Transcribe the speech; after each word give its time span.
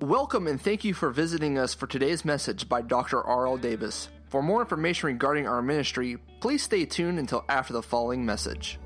Welcome 0.00 0.46
and 0.46 0.58
thank 0.58 0.82
you 0.82 0.94
for 0.94 1.10
visiting 1.10 1.58
us 1.58 1.74
for 1.74 1.86
today's 1.86 2.24
message 2.24 2.66
by 2.66 2.80
Dr. 2.80 3.22
R.L. 3.22 3.58
Davis. 3.58 4.08
For 4.30 4.42
more 4.42 4.62
information 4.62 5.08
regarding 5.08 5.46
our 5.46 5.60
ministry, 5.60 6.16
please 6.40 6.62
stay 6.62 6.86
tuned 6.86 7.18
until 7.18 7.44
after 7.50 7.74
the 7.74 7.82
following 7.82 8.24
message. 8.24 8.78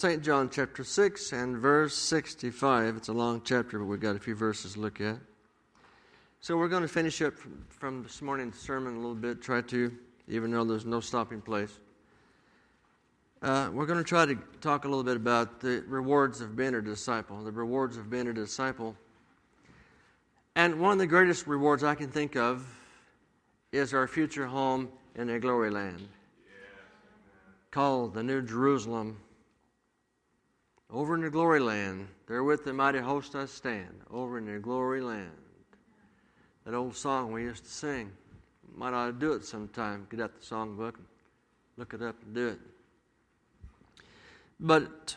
St. 0.00 0.22
John 0.22 0.48
chapter 0.48 0.82
6 0.82 1.32
and 1.32 1.58
verse 1.58 1.94
65. 1.94 2.96
It's 2.96 3.08
a 3.08 3.12
long 3.12 3.42
chapter, 3.44 3.78
but 3.78 3.84
we've 3.84 4.00
got 4.00 4.16
a 4.16 4.18
few 4.18 4.34
verses 4.34 4.72
to 4.72 4.80
look 4.80 4.98
at. 4.98 5.18
So 6.40 6.56
we're 6.56 6.68
going 6.68 6.80
to 6.80 6.88
finish 6.88 7.20
up 7.20 7.36
from, 7.36 7.66
from 7.68 8.02
this 8.04 8.22
morning's 8.22 8.58
sermon 8.58 8.94
a 8.94 8.96
little 8.96 9.14
bit, 9.14 9.42
try 9.42 9.60
to, 9.60 9.94
even 10.26 10.52
though 10.52 10.64
there's 10.64 10.86
no 10.86 11.00
stopping 11.00 11.42
place. 11.42 11.80
Uh, 13.42 13.68
we're 13.74 13.84
going 13.84 13.98
to 13.98 14.04
try 14.04 14.24
to 14.24 14.36
talk 14.62 14.86
a 14.86 14.88
little 14.88 15.04
bit 15.04 15.16
about 15.18 15.60
the 15.60 15.84
rewards 15.86 16.40
of 16.40 16.56
being 16.56 16.76
a 16.76 16.80
disciple, 16.80 17.44
the 17.44 17.52
rewards 17.52 17.98
of 17.98 18.08
being 18.08 18.28
a 18.28 18.32
disciple. 18.32 18.96
And 20.56 20.80
one 20.80 20.92
of 20.92 20.98
the 20.98 21.06
greatest 21.06 21.46
rewards 21.46 21.84
I 21.84 21.94
can 21.94 22.08
think 22.08 22.36
of 22.36 22.66
is 23.70 23.92
our 23.92 24.08
future 24.08 24.46
home 24.46 24.88
in 25.14 25.28
a 25.28 25.38
glory 25.38 25.68
land 25.68 26.08
called 27.70 28.14
the 28.14 28.22
New 28.22 28.40
Jerusalem 28.40 29.18
over 30.92 31.14
in 31.14 31.20
the 31.20 31.30
glory 31.30 31.60
land, 31.60 32.08
there 32.26 32.42
with 32.42 32.64
the 32.64 32.72
mighty 32.72 32.98
host 32.98 33.34
I 33.34 33.46
stand, 33.46 34.00
over 34.10 34.38
in 34.38 34.46
the 34.46 34.58
glory 34.58 35.00
land. 35.00 35.30
That 36.64 36.74
old 36.74 36.96
song 36.96 37.32
we 37.32 37.42
used 37.42 37.64
to 37.64 37.70
sing. 37.70 38.12
Might 38.74 38.90
to 38.90 39.12
do 39.12 39.32
it 39.32 39.44
sometime. 39.44 40.06
Get 40.10 40.20
out 40.20 40.38
the 40.38 40.46
songbook 40.46 40.94
and 40.94 41.06
look 41.76 41.94
it 41.94 42.02
up 42.02 42.16
and 42.24 42.34
do 42.34 42.48
it. 42.48 42.58
But 44.58 45.16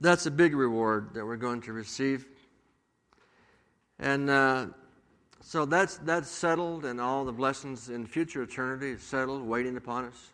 that's 0.00 0.26
a 0.26 0.30
big 0.30 0.54
reward 0.54 1.14
that 1.14 1.24
we're 1.24 1.36
going 1.36 1.60
to 1.62 1.72
receive. 1.72 2.26
And 3.98 4.28
uh, 4.28 4.66
so 5.40 5.64
that's, 5.64 5.98
that's 5.98 6.28
settled, 6.28 6.84
and 6.84 7.00
all 7.00 7.24
the 7.24 7.32
blessings 7.32 7.88
in 7.88 8.06
future 8.06 8.42
eternity 8.42 8.90
is 8.90 9.02
settled, 9.02 9.42
waiting 9.42 9.76
upon 9.76 10.06
us 10.06 10.30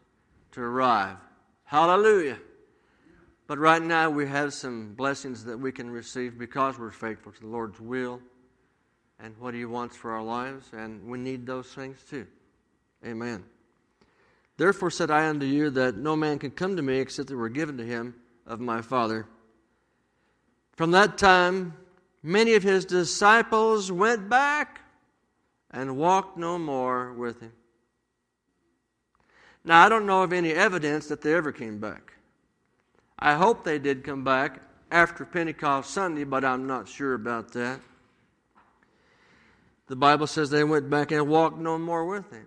to 0.53 0.61
arrive. 0.61 1.17
Hallelujah. 1.65 2.39
But 3.49 3.59
right 3.59 3.83
now, 3.83 4.11
we 4.11 4.27
have 4.29 4.53
some 4.53 4.93
blessings 4.93 5.43
that 5.45 5.59
we 5.59 5.73
can 5.73 5.91
receive 5.91 6.39
because 6.39 6.79
we're 6.79 6.91
faithful 6.91 7.33
to 7.33 7.41
the 7.41 7.47
Lord's 7.47 7.81
will 7.81 8.21
and 9.19 9.35
what 9.39 9.55
He 9.55 9.65
wants 9.65 9.97
for 9.97 10.13
our 10.13 10.23
lives, 10.23 10.67
and 10.75 11.03
we 11.09 11.19
need 11.19 11.47
those 11.47 11.67
things 11.69 11.99
too. 12.09 12.27
Amen. 13.05 13.43
Therefore 14.59 14.91
said 14.91 15.11
I 15.11 15.29
unto 15.29 15.47
you 15.47 15.71
that 15.71 15.97
no 15.97 16.15
man 16.15 16.39
can 16.39 16.51
come 16.51 16.77
to 16.77 16.83
me 16.83 16.99
except 16.99 17.31
they 17.31 17.35
were 17.35 17.49
given 17.49 17.79
to 17.79 17.87
him 17.87 18.15
of 18.45 18.61
my 18.61 18.83
Father. 18.83 19.27
From 20.77 20.91
that 20.91 21.17
time, 21.17 21.75
many 22.23 22.55
of 22.55 22.63
his 22.63 22.85
disciples 22.85 23.91
went 23.91 24.29
back 24.29 24.81
and 25.71 25.97
walked 25.97 26.37
no 26.37 26.59
more 26.59 27.15
with 27.15 27.41
him. 27.41 27.53
Now, 29.65 29.87
I 29.87 29.89
don't 29.89 30.07
know 30.07 30.23
of 30.23 30.33
any 30.33 30.53
evidence 30.53 31.07
that 31.07 31.23
they 31.23 31.35
ever 31.35 31.53
came 31.53 31.79
back. 31.79 32.18
I 33.19 33.35
hope 33.35 33.65
they 33.65 33.79
did 33.79 34.05
come 34.05 34.23
back 34.25 34.61
after 34.91 35.25
Pentecost 35.25 35.91
Sunday, 35.91 36.25
but 36.25 36.45
I'm 36.45 36.67
not 36.67 36.89
sure 36.89 37.15
about 37.15 37.53
that. 37.53 37.81
The 39.89 39.97
Bible 39.97 40.27
says 40.27 40.51
they 40.51 40.65
went 40.65 40.89
back 40.89 41.11
and 41.13 41.29
walked 41.29 41.59
no 41.59 41.79
more 41.79 42.05
with 42.05 42.31
him. 42.31 42.47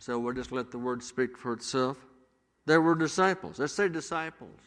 So 0.00 0.18
we'll 0.18 0.34
just 0.34 0.52
let 0.52 0.70
the 0.70 0.78
word 0.78 1.02
speak 1.02 1.36
for 1.36 1.52
itself. 1.52 1.98
There 2.66 2.80
were 2.80 2.94
disciples. 2.94 3.58
Let's 3.58 3.72
say 3.72 3.88
disciples. 3.88 4.60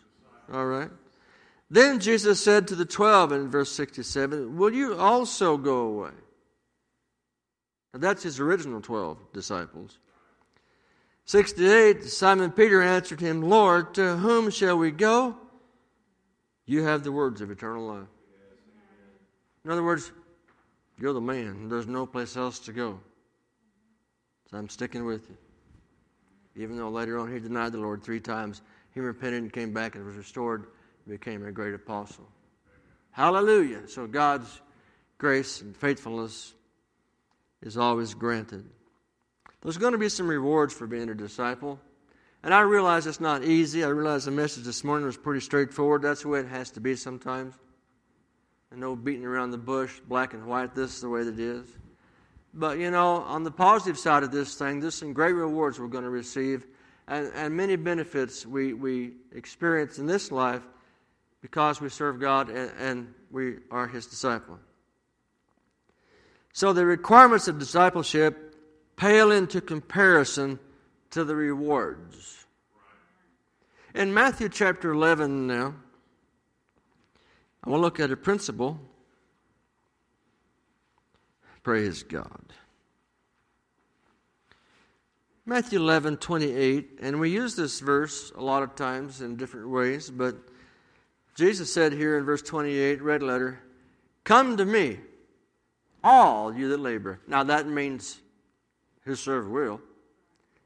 All 0.51 0.65
right. 0.65 0.89
Then 1.69 1.99
Jesus 1.99 2.43
said 2.43 2.67
to 2.67 2.75
the 2.75 2.85
twelve 2.85 3.31
in 3.31 3.49
verse 3.49 3.71
67, 3.71 4.57
Will 4.57 4.73
you 4.73 4.95
also 4.95 5.57
go 5.57 5.79
away? 5.79 6.11
Now 7.93 7.99
that's 7.99 8.23
his 8.23 8.39
original 8.39 8.81
12 8.81 9.17
disciples. 9.33 9.99
68, 11.31 12.03
Simon 12.03 12.51
Peter 12.51 12.81
answered 12.81 13.21
him, 13.21 13.41
Lord, 13.41 13.93
to 13.93 14.17
whom 14.17 14.49
shall 14.49 14.77
we 14.77 14.91
go? 14.91 15.37
You 16.65 16.83
have 16.83 17.05
the 17.05 17.11
words 17.13 17.39
of 17.39 17.49
eternal 17.49 17.87
life. 17.87 18.09
In 19.63 19.71
other 19.71 19.81
words, 19.81 20.11
you're 20.99 21.13
the 21.13 21.21
man. 21.21 21.69
There's 21.69 21.87
no 21.87 22.05
place 22.05 22.35
else 22.35 22.59
to 22.59 22.73
go. 22.73 22.99
So 24.49 24.57
I'm 24.57 24.67
sticking 24.67 25.05
with 25.05 25.29
you. 25.29 26.61
Even 26.61 26.75
though 26.75 26.89
later 26.89 27.17
on 27.17 27.31
he 27.31 27.39
denied 27.39 27.71
the 27.71 27.77
Lord 27.77 28.03
three 28.03 28.19
times, 28.19 28.61
he 28.93 28.99
repented 28.99 29.41
and 29.41 29.53
came 29.53 29.73
back 29.73 29.95
and 29.95 30.05
was 30.05 30.17
restored 30.17 30.65
and 31.05 31.17
became 31.17 31.45
a 31.45 31.51
great 31.53 31.73
apostle. 31.73 32.27
Hallelujah. 33.11 33.87
So 33.87 34.05
God's 34.05 34.59
grace 35.17 35.61
and 35.61 35.77
faithfulness 35.77 36.53
is 37.61 37.77
always 37.77 38.15
granted. 38.15 38.65
There's 39.61 39.77
going 39.77 39.91
to 39.93 39.97
be 39.97 40.09
some 40.09 40.27
rewards 40.27 40.73
for 40.73 40.87
being 40.87 41.09
a 41.09 41.15
disciple. 41.15 41.79
And 42.43 42.53
I 42.53 42.61
realize 42.61 43.05
it's 43.05 43.19
not 43.19 43.43
easy. 43.43 43.83
I 43.83 43.89
realize 43.89 44.25
the 44.25 44.31
message 44.31 44.63
this 44.63 44.83
morning 44.83 45.05
was 45.05 45.17
pretty 45.17 45.41
straightforward. 45.41 46.01
That's 46.01 46.23
the 46.23 46.29
way 46.29 46.39
it 46.39 46.47
has 46.47 46.71
to 46.71 46.79
be 46.79 46.95
sometimes. 46.95 47.53
And 48.71 48.79
no 48.79 48.95
beating 48.95 49.25
around 49.25 49.51
the 49.51 49.57
bush, 49.57 49.99
black 50.07 50.33
and 50.33 50.47
white, 50.47 50.73
this 50.73 50.95
is 50.95 51.01
the 51.01 51.09
way 51.09 51.23
that 51.23 51.33
it 51.33 51.39
is. 51.39 51.67
But, 52.53 52.79
you 52.79 52.89
know, 52.89 53.17
on 53.17 53.43
the 53.43 53.51
positive 53.51 53.97
side 53.97 54.23
of 54.23 54.31
this 54.31 54.55
thing, 54.55 54.79
there's 54.79 54.95
some 54.95 55.13
great 55.13 55.33
rewards 55.33 55.79
we're 55.79 55.87
going 55.87 56.03
to 56.03 56.09
receive 56.09 56.65
and, 57.07 57.31
and 57.35 57.55
many 57.55 57.75
benefits 57.75 58.45
we, 58.45 58.73
we 58.73 59.11
experience 59.33 59.99
in 59.99 60.05
this 60.05 60.31
life 60.31 60.63
because 61.41 61.81
we 61.81 61.89
serve 61.89 62.19
God 62.19 62.49
and, 62.49 62.71
and 62.79 63.13
we 63.29 63.57
are 63.69 63.87
His 63.87 64.07
disciple. 64.07 64.59
So, 66.53 66.73
the 66.73 66.85
requirements 66.85 67.47
of 67.47 67.59
discipleship 67.59 68.50
pale 69.01 69.31
into 69.31 69.59
comparison 69.59 70.59
to 71.09 71.23
the 71.23 71.35
rewards. 71.35 72.45
In 73.95 74.13
Matthew 74.13 74.47
chapter 74.47 74.91
11 74.91 75.47
now, 75.47 75.73
I 77.63 77.69
want 77.71 77.79
to 77.79 77.81
look 77.81 77.99
at 77.99 78.11
a 78.11 78.15
principle. 78.15 78.79
Praise 81.63 82.03
God. 82.03 82.53
Matthew 85.47 85.79
11, 85.79 86.17
28, 86.17 86.99
and 87.01 87.19
we 87.19 87.31
use 87.31 87.55
this 87.55 87.79
verse 87.79 88.31
a 88.35 88.41
lot 88.43 88.61
of 88.61 88.75
times 88.75 89.19
in 89.21 89.35
different 89.35 89.69
ways, 89.69 90.11
but 90.11 90.35
Jesus 91.33 91.73
said 91.73 91.91
here 91.91 92.19
in 92.19 92.23
verse 92.23 92.43
28, 92.43 93.01
red 93.01 93.23
letter, 93.23 93.63
Come 94.23 94.57
to 94.57 94.65
me, 94.65 94.99
all 96.03 96.53
you 96.53 96.69
that 96.69 96.79
labor. 96.79 97.19
Now 97.27 97.43
that 97.45 97.67
means 97.67 98.20
who 99.05 99.15
serve 99.15 99.49
will. 99.49 99.81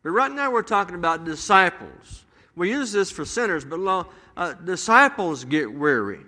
But 0.04 0.12
right 0.12 0.32
now 0.32 0.52
we're 0.52 0.62
talking 0.62 0.96
about 0.96 1.26
disciples. 1.26 2.26
We 2.56 2.70
use 2.70 2.92
this 2.92 3.12
for 3.12 3.26
sinners, 3.26 3.66
but 3.66 4.08
uh, 4.38 4.54
disciples 4.54 5.44
get 5.44 5.74
weary. 5.74 6.22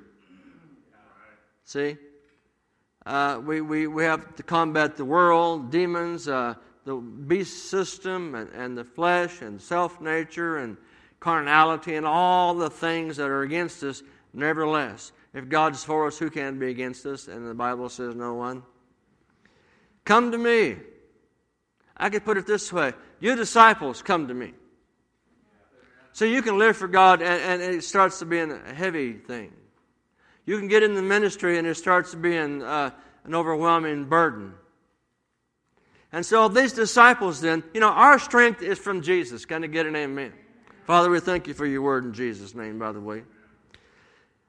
See? 1.63 1.98
Uh, 3.06 3.42
we, 3.45 3.62
we, 3.62 3.88
we 3.88 4.04
have 4.04 4.36
to 4.36 4.44
combat 4.44 4.98
the 4.98 5.06
world, 5.06 5.71
demons, 5.71 6.27
uh, 6.27 6.56
the 6.86 6.95
beast 6.95 7.69
system, 7.69 8.36
and, 8.36 8.50
and 8.51 8.77
the 8.77 8.83
flesh, 8.83 9.42
and 9.42 9.62
self 9.62 10.01
nature, 10.01 10.57
and 10.57 10.75
carnality, 11.19 11.95
and 11.95 12.06
all 12.06 12.53
the 12.53 12.69
things 12.69 13.18
that 13.18 13.30
are 13.30 13.44
against 13.44 13.83
us. 13.83 14.03
Nevertheless, 14.33 15.13
if 15.33 15.48
God's 15.48 15.83
for 15.83 16.07
us, 16.07 16.18
who 16.18 16.30
can 16.30 16.60
be 16.60 16.69
against 16.69 17.06
us? 17.06 17.27
And 17.27 17.48
the 17.48 17.53
Bible 17.53 17.89
says, 17.89 18.15
no 18.15 18.33
one. 18.33 18.63
Come 20.03 20.31
to 20.31 20.38
me. 20.38 20.77
I 21.97 22.09
could 22.09 22.23
put 22.23 22.38
it 22.38 22.45
this 22.45 22.71
way 22.71 22.94
Your 23.19 23.35
disciples, 23.35 24.01
come 24.01 24.27
to 24.27 24.33
me. 24.33 24.53
So 26.13 26.25
you 26.25 26.41
can 26.41 26.57
live 26.57 26.77
for 26.77 26.88
God, 26.88 27.21
and, 27.21 27.61
and 27.61 27.75
it 27.75 27.83
starts 27.83 28.19
to 28.19 28.25
be 28.25 28.39
a 28.39 28.57
heavy 28.73 29.13
thing. 29.13 29.51
You 30.47 30.57
can 30.57 30.67
get 30.67 30.81
in 30.81 30.95
the 30.95 31.01
ministry, 31.01 31.57
and 31.57 31.67
it 31.67 31.75
starts 31.75 32.11
to 32.11 32.17
be 32.17 32.38
uh, 32.38 32.41
an 33.23 33.35
overwhelming 33.35 34.05
burden. 34.05 34.53
And 36.11 36.25
so 36.25 36.47
these 36.47 36.73
disciples, 36.73 37.41
then, 37.41 37.63
you 37.73 37.79
know, 37.79 37.89
our 37.89 38.17
strength 38.17 38.63
is 38.63 38.79
from 38.79 39.01
Jesus. 39.01 39.45
Can 39.45 39.63
I 39.63 39.67
get 39.67 39.85
an 39.85 39.95
amen? 39.95 40.33
Father, 40.85 41.09
we 41.09 41.19
thank 41.19 41.47
you 41.47 41.53
for 41.53 41.65
your 41.65 41.81
word 41.81 42.05
in 42.05 42.13
Jesus' 42.13 42.55
name, 42.55 42.79
by 42.79 42.93
the 42.93 43.01
way. 43.01 43.23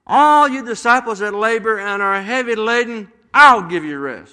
All 0.07 0.49
you 0.49 0.65
disciples 0.65 1.19
that 1.19 1.35
labor 1.35 1.79
and 1.79 2.01
are 2.01 2.23
heavy 2.23 2.55
laden, 2.55 3.13
I'll 3.35 3.69
give 3.69 3.85
you 3.85 3.99
rest. 3.99 4.33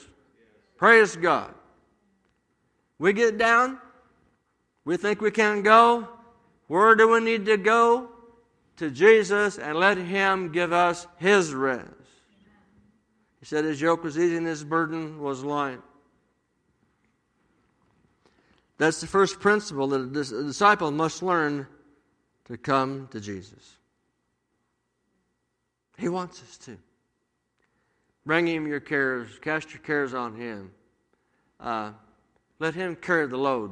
Praise 0.78 1.16
God. 1.16 1.54
We 3.06 3.14
get 3.14 3.38
down. 3.38 3.78
We 4.84 4.98
think 4.98 5.22
we 5.22 5.30
can't 5.30 5.64
go. 5.64 6.10
Where 6.66 6.96
do 6.96 7.10
we 7.10 7.20
need 7.20 7.46
to 7.46 7.58
go? 7.58 8.10
to 8.78 8.92
Jesus 8.92 9.58
and 9.58 9.78
let 9.78 9.98
Him 9.98 10.52
give 10.52 10.74
us 10.74 11.08
His 11.18 11.54
rest. 11.54 11.90
He 13.40 13.46
said 13.46 13.64
His 13.64 13.80
yoke 13.80 14.04
was 14.04 14.18
easy 14.18 14.38
and 14.38 14.48
His 14.48 14.64
burden 14.64 15.20
was 15.20 15.44
light. 15.44 15.82
That's 18.78 19.00
the 19.00 19.08
first 19.08 19.40
principle 19.40 19.88
that 19.88 20.02
a 20.02 20.44
disciple 20.44 20.92
must 20.92 21.24
learn 21.24 21.68
to 22.46 22.58
come 22.58 23.08
to 23.12 23.22
Jesus. 23.22 23.78
He 25.98 26.10
wants 26.10 26.42
us 26.42 26.58
to. 26.66 26.78
Bring 28.26 28.48
Him 28.48 28.68
your 28.68 28.82
cares, 28.82 29.40
cast 29.40 29.72
your 29.72 29.82
cares 29.82 30.14
on 30.14 30.36
Him. 30.36 30.72
Uh, 31.60 31.92
let 32.60 32.74
Him 32.74 32.96
carry 32.96 33.28
the 33.28 33.38
load 33.38 33.72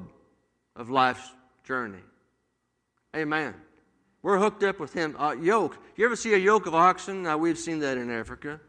of 0.76 0.90
life's 0.90 1.32
journey. 1.64 2.02
Amen. 3.16 3.54
We're 4.22 4.40
hooked 4.40 4.64
up 4.64 4.80
with 4.80 4.94
Him. 4.94 5.16
Uh, 5.20 5.36
yoke. 5.40 5.78
You 5.96 6.06
ever 6.06 6.16
see 6.16 6.34
a 6.34 6.38
yoke 6.38 6.66
of 6.66 6.74
oxen? 6.74 7.24
Now, 7.24 7.38
we've 7.38 7.58
seen 7.58 7.80
that 7.80 7.98
in 7.98 8.10
Africa. 8.10 8.60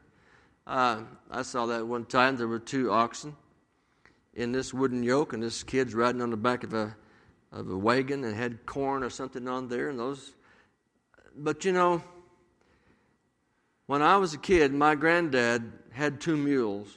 Uh, 0.66 1.02
I 1.30 1.42
saw 1.42 1.66
that 1.66 1.86
one 1.86 2.04
time. 2.04 2.36
There 2.36 2.48
were 2.48 2.58
two 2.58 2.90
oxen 2.90 3.36
in 4.34 4.52
this 4.52 4.74
wooden 4.74 5.02
yoke, 5.02 5.32
and 5.32 5.42
this 5.42 5.62
kid's 5.62 5.94
riding 5.94 6.22
on 6.22 6.30
the 6.30 6.36
back 6.36 6.64
of 6.64 6.74
a, 6.74 6.96
of 7.52 7.70
a 7.70 7.76
wagon 7.76 8.24
and 8.24 8.34
had 8.34 8.66
corn 8.66 9.02
or 9.02 9.10
something 9.10 9.46
on 9.48 9.68
there. 9.68 9.88
And 9.88 9.98
those, 9.98 10.32
but 11.36 11.64
you 11.64 11.72
know, 11.72 12.02
when 13.86 14.02
I 14.02 14.16
was 14.16 14.34
a 14.34 14.38
kid, 14.38 14.72
my 14.72 14.94
granddad 14.94 15.72
had 15.92 16.20
two 16.20 16.36
mules, 16.36 16.88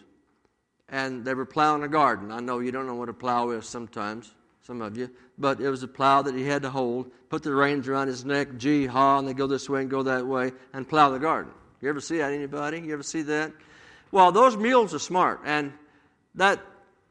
and 0.90 1.26
they 1.26 1.34
were 1.34 1.46
plowing 1.46 1.84
a 1.84 1.88
garden. 1.88 2.32
I 2.32 2.40
know 2.40 2.60
you 2.60 2.72
don't 2.72 2.88
know 2.88 2.96
what 2.96 3.10
a 3.10 3.14
plow 3.14 3.50
is 3.50 3.66
sometimes, 3.66 4.34
some 4.64 4.82
of 4.82 4.98
you, 4.98 5.10
but 5.38 5.60
it 5.60 5.70
was 5.70 5.84
a 5.84 5.88
plow 5.88 6.22
that 6.22 6.36
he 6.36 6.46
had 6.46 6.62
to 6.64 6.70
hold, 6.70 7.12
put 7.30 7.44
the 7.44 7.54
reins 7.54 7.88
around 7.88 8.08
his 8.08 8.26
neck, 8.26 8.58
gee 8.58 8.86
haw, 8.86 9.20
and 9.20 9.28
they 9.28 9.34
go 9.34 9.48
this 9.48 9.70
way 9.70 9.82
and 9.82 9.90
go 9.90 10.04
that 10.04 10.26
way, 10.26 10.52
and 10.74 10.88
plow 10.88 11.10
the 11.10 11.20
garden. 11.20 11.52
You 11.82 11.90
ever 11.90 12.02
see 12.02 12.18
that? 12.18 12.32
Anybody? 12.32 12.80
You 12.80 12.94
ever 12.94 13.04
see 13.04 13.22
that? 13.24 13.52
Well, 14.12 14.32
those 14.32 14.56
mules 14.56 14.94
are 14.94 15.00
smart, 15.00 15.42
and 15.46 15.74
that 16.36 16.60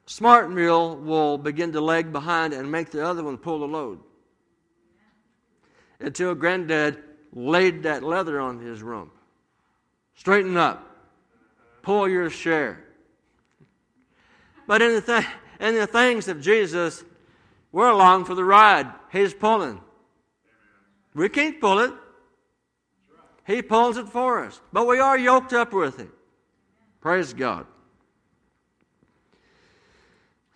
smart 0.06 0.50
mule 0.50 0.96
will 0.96 1.38
begin 1.38 1.72
to 1.72 1.80
lag 1.80 2.12
behind 2.12 2.52
and 2.52 2.70
make 2.70 2.90
the 2.90 3.06
other 3.06 3.22
one 3.22 3.36
pull 3.36 3.60
the 3.60 3.66
load. 3.66 4.00
Until 6.00 6.34
granddad 6.34 7.02
laid 7.32 7.82
that 7.84 8.02
leather 8.02 8.40
on 8.40 8.60
his 8.60 8.82
rump. 8.82 9.12
Straighten 10.14 10.56
up. 10.56 10.82
Pull 11.82 12.08
your 12.08 12.30
share. 12.30 12.85
But 14.66 14.82
in 14.82 14.94
the, 14.94 15.00
th- 15.00 15.24
in 15.60 15.74
the 15.74 15.86
things 15.86 16.28
of 16.28 16.40
Jesus, 16.40 17.04
we're 17.72 17.90
along 17.90 18.24
for 18.24 18.34
the 18.34 18.44
ride. 18.44 18.90
He's 19.12 19.34
pulling. 19.34 19.80
We 21.14 21.28
can't 21.28 21.60
pull 21.60 21.78
it. 21.78 21.92
He 23.46 23.62
pulls 23.62 23.96
it 23.96 24.08
for 24.08 24.44
us. 24.44 24.60
But 24.72 24.86
we 24.86 24.98
are 24.98 25.16
yoked 25.16 25.52
up 25.52 25.72
with 25.72 25.98
Him. 25.98 26.12
Praise 27.00 27.32
God. 27.32 27.66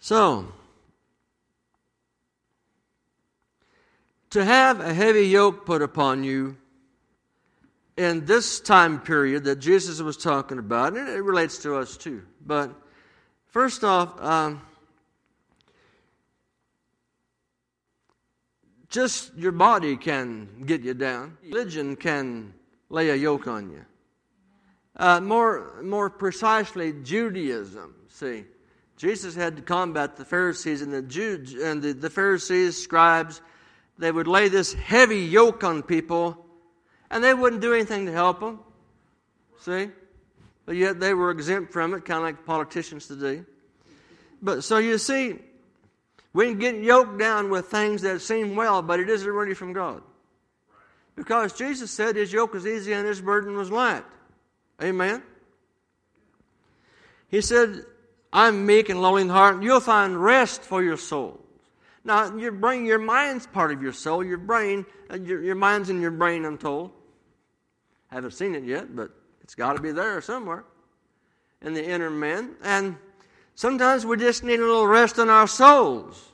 So, 0.01 0.53
to 4.31 4.45
have 4.45 4.81
a 4.81 4.93
heavy 4.93 5.27
yoke 5.27 5.67
put 5.67 5.83
upon 5.83 6.25
you 6.25 6.57
in 7.97 8.25
this 8.25 8.61
time 8.61 8.99
period 8.99 9.45
that 9.45 9.57
Jesus 9.57 10.01
was 10.01 10.17
talking 10.17 10.59
about, 10.59 10.97
and 10.97 11.09
it 11.09 11.23
relates 11.23 11.59
to 11.59 11.77
us 11.77 11.97
too. 11.97 12.23
But 12.45 12.71
first 13.51 13.85
off, 13.85 14.21
um, 14.21 14.63
just 18.89 19.35
your 19.37 19.53
body 19.53 19.97
can 19.97 20.65
get 20.67 20.83
you 20.83 20.95
down. 20.95 21.37
Religion 21.45 21.97
can 21.97 22.55
lay 22.89 23.11
a 23.11 23.15
yoke 23.15 23.47
on 23.47 23.71
you. 23.71 23.85
Uh, 24.97 25.21
more, 25.21 25.81
more 25.83 26.11
precisely, 26.11 26.93
Judaism. 26.93 27.95
See, 28.09 28.45
Jesus 28.97 29.35
had 29.35 29.57
to 29.57 29.63
combat 29.63 30.17
the 30.17 30.25
Pharisees 30.25 30.83
and 30.83 30.93
the 30.93 31.03
Jews 31.03 31.55
and 31.55 31.81
the, 31.81 31.93
the 31.93 32.11
Pharisees, 32.11 32.83
scribes. 32.83 33.41
They 33.99 34.11
would 34.11 34.27
lay 34.27 34.49
this 34.49 34.75
heavy 34.75 35.21
yoke 35.21 35.63
on 35.63 35.83
people, 35.83 36.47
and 37.11 37.23
they 37.23 37.33
wouldn't 37.33 37.63
do 37.63 37.73
anything 37.73 38.07
to 38.07 38.13
help 38.13 38.41
them. 38.41 38.61
See? 39.61 39.89
But 40.71 40.77
yet 40.77 41.01
they 41.01 41.15
were 41.15 41.33
exempt 41.33 41.73
from 41.73 41.95
it, 41.95 42.05
kind 42.05 42.19
of 42.19 42.23
like 42.23 42.47
politicians 42.47 43.09
today. 43.09 43.43
But 44.41 44.63
so 44.63 44.79
you 44.79 44.99
see, 44.99 45.37
we 46.33 46.55
get 46.55 46.77
yoked 46.77 47.19
down 47.19 47.51
with 47.51 47.67
things 47.67 48.03
that 48.03 48.21
seem 48.21 48.55
well, 48.55 48.81
but 48.81 49.01
it 49.01 49.11
isn't 49.11 49.29
really 49.29 49.55
from 49.55 49.73
God. 49.73 50.01
Because 51.17 51.55
Jesus 51.55 51.91
said 51.91 52.15
his 52.15 52.33
yoke 52.33 52.53
was 52.53 52.69
easy 52.69 52.93
and 52.93 53.05
his 53.05 53.21
burden 53.21 53.57
was 53.57 53.73
light. 53.73 54.05
Amen? 54.81 55.25
He 57.27 57.41
said, 57.41 57.85
I'm 58.33 58.65
meek 58.65 58.91
and 58.91 59.03
lowly 59.03 59.23
in 59.23 59.29
heart, 59.29 59.65
you'll 59.65 59.81
find 59.81 60.23
rest 60.23 60.63
for 60.63 60.85
your 60.85 60.97
souls. 60.97 61.41
Now, 62.05 62.37
your 62.37 62.53
brain, 62.53 62.87
your 62.87 63.01
mind's 63.01 63.45
part 63.45 63.73
of 63.73 63.83
your 63.83 63.93
soul. 63.93 64.23
Your 64.23 64.39
brain, 64.39 64.87
uh, 65.13 65.17
your, 65.17 65.43
your 65.43 65.57
mind's 65.57 65.91
in 65.91 66.01
your 66.01 66.13
brain, 66.13 66.45
I'm 66.45 66.59
told. 66.59 66.93
Haven't 68.07 68.35
seen 68.35 68.55
it 68.55 68.63
yet, 68.63 68.95
but 68.95 69.11
it's 69.51 69.57
got 69.57 69.73
to 69.73 69.83
be 69.83 69.91
there 69.91 70.21
somewhere 70.21 70.63
in 71.61 71.75
the 71.75 71.85
inner 71.85 72.09
man. 72.09 72.55
And 72.63 72.95
sometimes 73.57 74.07
we 74.07 74.17
just 74.17 74.45
need 74.45 74.61
a 74.61 74.65
little 74.65 74.87
rest 74.87 75.19
in 75.19 75.29
our 75.29 75.49
souls. 75.49 76.31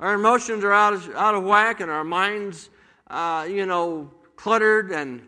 Our 0.00 0.14
emotions 0.14 0.64
are 0.64 0.72
out 0.72 0.94
of, 0.94 1.14
out 1.14 1.36
of 1.36 1.44
whack, 1.44 1.78
and 1.78 1.88
our 1.88 2.02
minds, 2.02 2.70
uh, 3.06 3.46
you 3.48 3.66
know, 3.66 4.10
cluttered, 4.34 4.90
and 4.90 5.22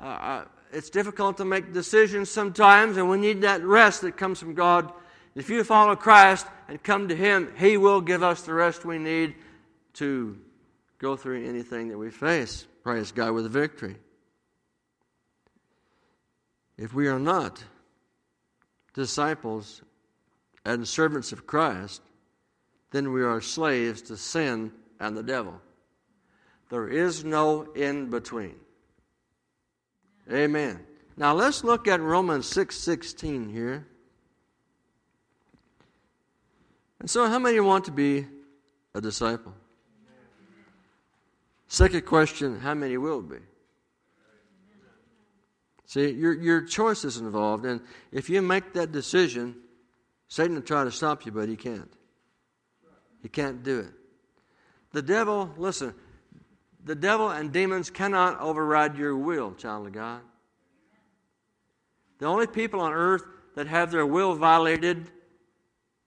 uh, 0.00 0.06
uh 0.06 0.44
it's 0.72 0.88
difficult 0.88 1.36
to 1.36 1.44
make 1.44 1.74
decisions 1.74 2.30
sometimes, 2.30 2.96
and 2.96 3.10
we 3.10 3.18
need 3.18 3.42
that 3.42 3.62
rest 3.62 4.00
that 4.00 4.16
comes 4.16 4.38
from 4.40 4.54
God. 4.54 4.90
If 5.34 5.50
you 5.50 5.62
follow 5.62 5.94
Christ 5.94 6.46
and 6.68 6.82
come 6.82 7.06
to 7.08 7.14
Him, 7.14 7.52
He 7.54 7.76
will 7.76 8.00
give 8.00 8.22
us 8.22 8.40
the 8.40 8.54
rest 8.54 8.86
we 8.86 8.96
need 8.96 9.34
to 9.94 10.38
go 10.96 11.16
through 11.16 11.46
anything 11.46 11.88
that 11.88 11.98
we 11.98 12.08
face. 12.08 12.66
Praise 12.82 13.12
God 13.12 13.32
with 13.32 13.52
victory. 13.52 13.96
If 16.78 16.92
we 16.92 17.08
are 17.08 17.18
not 17.18 17.64
disciples 18.94 19.82
and 20.64 20.86
servants 20.86 21.32
of 21.32 21.46
Christ, 21.46 22.02
then 22.90 23.12
we 23.12 23.22
are 23.22 23.40
slaves 23.40 24.02
to 24.02 24.16
sin 24.16 24.72
and 25.00 25.16
the 25.16 25.22
devil. 25.22 25.60
There 26.68 26.88
is 26.88 27.24
no 27.24 27.62
in 27.72 28.10
between. 28.10 28.56
Amen. 30.30 30.84
Now 31.16 31.34
let's 31.34 31.64
look 31.64 31.88
at 31.88 32.00
Romans 32.00 32.46
6:16 32.46 33.50
here. 33.50 33.86
And 36.98 37.08
so 37.08 37.26
how 37.28 37.38
many 37.38 37.60
want 37.60 37.84
to 37.84 37.92
be 37.92 38.26
a 38.94 39.00
disciple? 39.00 39.54
Second 41.68 42.04
question, 42.06 42.60
how 42.60 42.74
many 42.74 42.96
will 42.96 43.22
be? 43.22 43.38
See, 45.86 46.10
your, 46.10 46.34
your 46.34 46.62
choice 46.62 47.04
is 47.04 47.16
involved, 47.16 47.64
and 47.64 47.80
if 48.10 48.28
you 48.28 48.42
make 48.42 48.72
that 48.74 48.90
decision, 48.90 49.54
Satan 50.28 50.56
will 50.56 50.62
try 50.62 50.82
to 50.82 50.90
stop 50.90 51.24
you, 51.24 51.30
but 51.30 51.48
he 51.48 51.56
can't. 51.56 51.92
He 53.22 53.28
can't 53.28 53.62
do 53.62 53.80
it. 53.80 53.92
The 54.92 55.02
devil, 55.02 55.52
listen, 55.56 55.94
the 56.84 56.96
devil 56.96 57.30
and 57.30 57.52
demons 57.52 57.90
cannot 57.90 58.40
override 58.40 58.96
your 58.96 59.16
will, 59.16 59.54
child 59.54 59.86
of 59.86 59.92
God. 59.92 60.22
The 62.18 62.26
only 62.26 62.46
people 62.48 62.80
on 62.80 62.92
earth 62.92 63.22
that 63.54 63.68
have 63.68 63.90
their 63.90 64.06
will 64.06 64.34
violated 64.34 65.10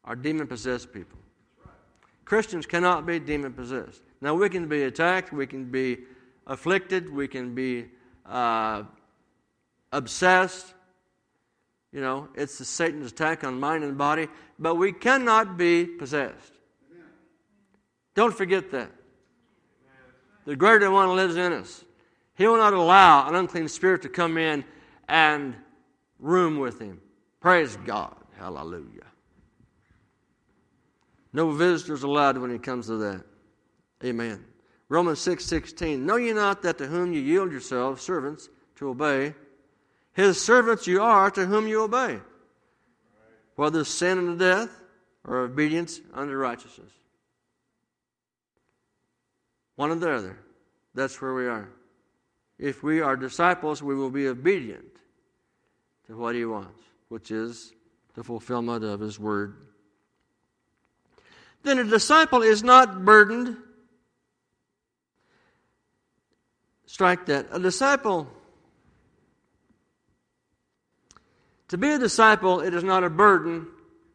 are 0.03 0.15
demon 0.15 0.47
possessed 0.47 0.91
people. 0.91 1.19
Christians 2.25 2.65
cannot 2.65 3.05
be 3.05 3.19
demon 3.19 3.53
possessed. 3.53 4.01
Now, 4.21 4.35
we 4.35 4.49
can 4.49 4.67
be 4.67 4.83
attacked, 4.83 5.31
we 5.31 5.47
can 5.47 5.65
be 5.65 5.99
afflicted, 6.47 7.09
we 7.09 7.27
can 7.27 7.55
be 7.55 7.85
uh, 8.25 8.83
obsessed. 9.91 10.73
You 11.91 12.01
know, 12.01 12.29
it's 12.35 12.57
the 12.57 12.65
Satan's 12.65 13.11
attack 13.11 13.43
on 13.43 13.59
mind 13.59 13.83
and 13.83 13.97
body, 13.97 14.27
but 14.59 14.75
we 14.75 14.91
cannot 14.91 15.57
be 15.57 15.85
possessed. 15.85 16.53
Don't 18.13 18.35
forget 18.35 18.71
that. 18.71 18.91
The 20.45 20.55
greater 20.55 20.89
one 20.91 21.15
lives 21.15 21.35
in 21.35 21.53
us. 21.53 21.83
He 22.35 22.47
will 22.47 22.57
not 22.57 22.73
allow 22.73 23.27
an 23.27 23.35
unclean 23.35 23.67
spirit 23.67 24.01
to 24.03 24.09
come 24.09 24.37
in 24.37 24.63
and 25.07 25.55
room 26.19 26.59
with 26.59 26.79
him. 26.79 27.01
Praise 27.39 27.77
God. 27.85 28.15
Hallelujah. 28.37 29.05
No 31.33 31.51
visitors 31.51 32.03
allowed 32.03 32.37
when 32.37 32.51
it 32.51 32.63
comes 32.63 32.87
to 32.87 32.97
that. 32.97 33.23
Amen. 34.03 34.43
Romans 34.87 35.19
6 35.19 35.45
16. 35.45 36.05
Know 36.05 36.15
ye 36.15 36.33
not 36.33 36.61
that 36.63 36.77
to 36.79 36.87
whom 36.87 37.13
you 37.13 37.21
yield 37.21 37.51
yourselves, 37.51 38.01
servants, 38.01 38.49
to 38.77 38.89
obey, 38.89 39.35
his 40.19 40.41
servants 40.41 40.85
you 40.85 41.01
are 41.01 41.31
to 41.31 41.45
whom 41.45 41.67
you 41.67 41.83
obey, 41.83 42.19
whether 43.55 43.83
sin 43.83 44.17
unto 44.17 44.37
death 44.37 44.69
or 45.23 45.39
obedience 45.39 46.01
unto 46.13 46.33
righteousness. 46.33 46.91
One 49.75 49.91
or 49.91 49.95
the 49.95 50.11
other. 50.11 50.39
That's 50.93 51.21
where 51.21 51.33
we 51.33 51.47
are. 51.47 51.69
if 52.57 52.83
we 52.83 52.99
are 52.99 53.15
disciples, 53.15 53.81
we 53.81 53.95
will 53.95 54.09
be 54.09 54.27
obedient 54.27 54.91
to 56.07 56.17
what 56.17 56.35
He 56.35 56.43
wants, 56.43 56.81
which 57.07 57.31
is 57.31 57.71
the 58.15 58.23
fulfillment 58.23 58.83
of 58.83 58.99
His 58.99 59.17
Word. 59.17 59.55
Then 61.63 61.79
a 61.79 61.85
disciple 61.85 62.41
is 62.41 62.63
not 62.63 63.05
burdened. 63.05 63.55
Strike 66.85 67.27
that. 67.27 67.47
A 67.51 67.59
disciple. 67.59 68.27
To 71.69 71.77
be 71.77 71.91
a 71.91 71.99
disciple, 71.99 72.61
it 72.61 72.73
is 72.73 72.83
not 72.83 73.03
a 73.03 73.09
burden, 73.09 73.67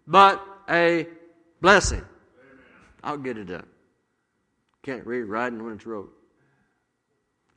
but 0.07 0.45
a 0.69 1.07
blessing. 1.61 2.05
I'll 3.03 3.17
get 3.17 3.39
it 3.39 3.51
up. 3.51 3.67
Can't 4.83 5.07
read 5.07 5.23
writing 5.23 5.65
when 5.65 5.75
it's 5.75 5.87
wrote. 5.87 6.13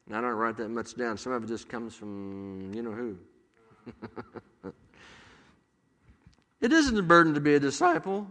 And 0.06 0.16
I 0.16 0.22
don't 0.22 0.34
write 0.34 0.58
that 0.58 0.70
much 0.70 0.96
down. 0.96 1.18
Some 1.18 1.34
of 1.34 1.44
it 1.44 1.48
just 1.48 1.68
comes 1.68 1.96
from 1.96 2.74
you 2.74 2.82
know 2.82 2.92
who. 2.92 3.18
it 6.62 6.72
isn't 6.72 6.98
a 6.98 7.04
burden 7.04 7.34
to 7.34 7.42
be 7.42 7.56
a 7.56 7.60
disciple. 7.60 8.28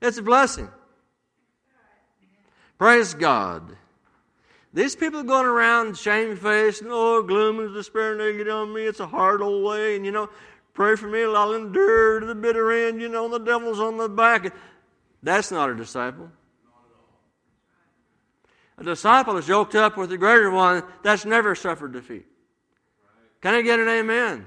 It's 0.00 0.18
a 0.18 0.22
blessing. 0.22 0.68
Praise 2.78 3.14
God. 3.14 3.76
These 4.76 4.94
people 4.94 5.20
are 5.20 5.24
going 5.24 5.46
around 5.46 5.96
shamefaced 5.96 6.82
and 6.82 6.90
oh, 6.92 7.22
gloom 7.22 7.60
and 7.60 7.72
despair 7.72 8.14
get 8.36 8.46
on 8.46 8.74
me. 8.74 8.82
It's 8.82 9.00
a 9.00 9.06
hard 9.06 9.40
old 9.40 9.64
way, 9.64 9.96
and 9.96 10.04
you 10.04 10.12
know, 10.12 10.28
pray 10.74 10.96
for 10.96 11.08
me, 11.08 11.24
I'll 11.24 11.54
endure 11.54 12.20
to 12.20 12.26
the 12.26 12.34
bitter 12.34 12.70
end. 12.70 13.00
You 13.00 13.08
know, 13.08 13.26
the 13.26 13.38
devil's 13.38 13.80
on 13.80 13.96
the 13.96 14.06
back. 14.06 14.54
That's 15.22 15.50
not 15.50 15.70
a 15.70 15.74
disciple. 15.74 16.30
A 18.76 18.84
disciple 18.84 19.38
is 19.38 19.48
yoked 19.48 19.74
up 19.74 19.96
with 19.96 20.10
the 20.10 20.18
greater 20.18 20.50
one 20.50 20.82
that's 21.02 21.24
never 21.24 21.54
suffered 21.54 21.94
defeat. 21.94 22.26
Can 23.40 23.54
I 23.54 23.62
get 23.62 23.80
an 23.80 23.88
amen? 23.88 24.44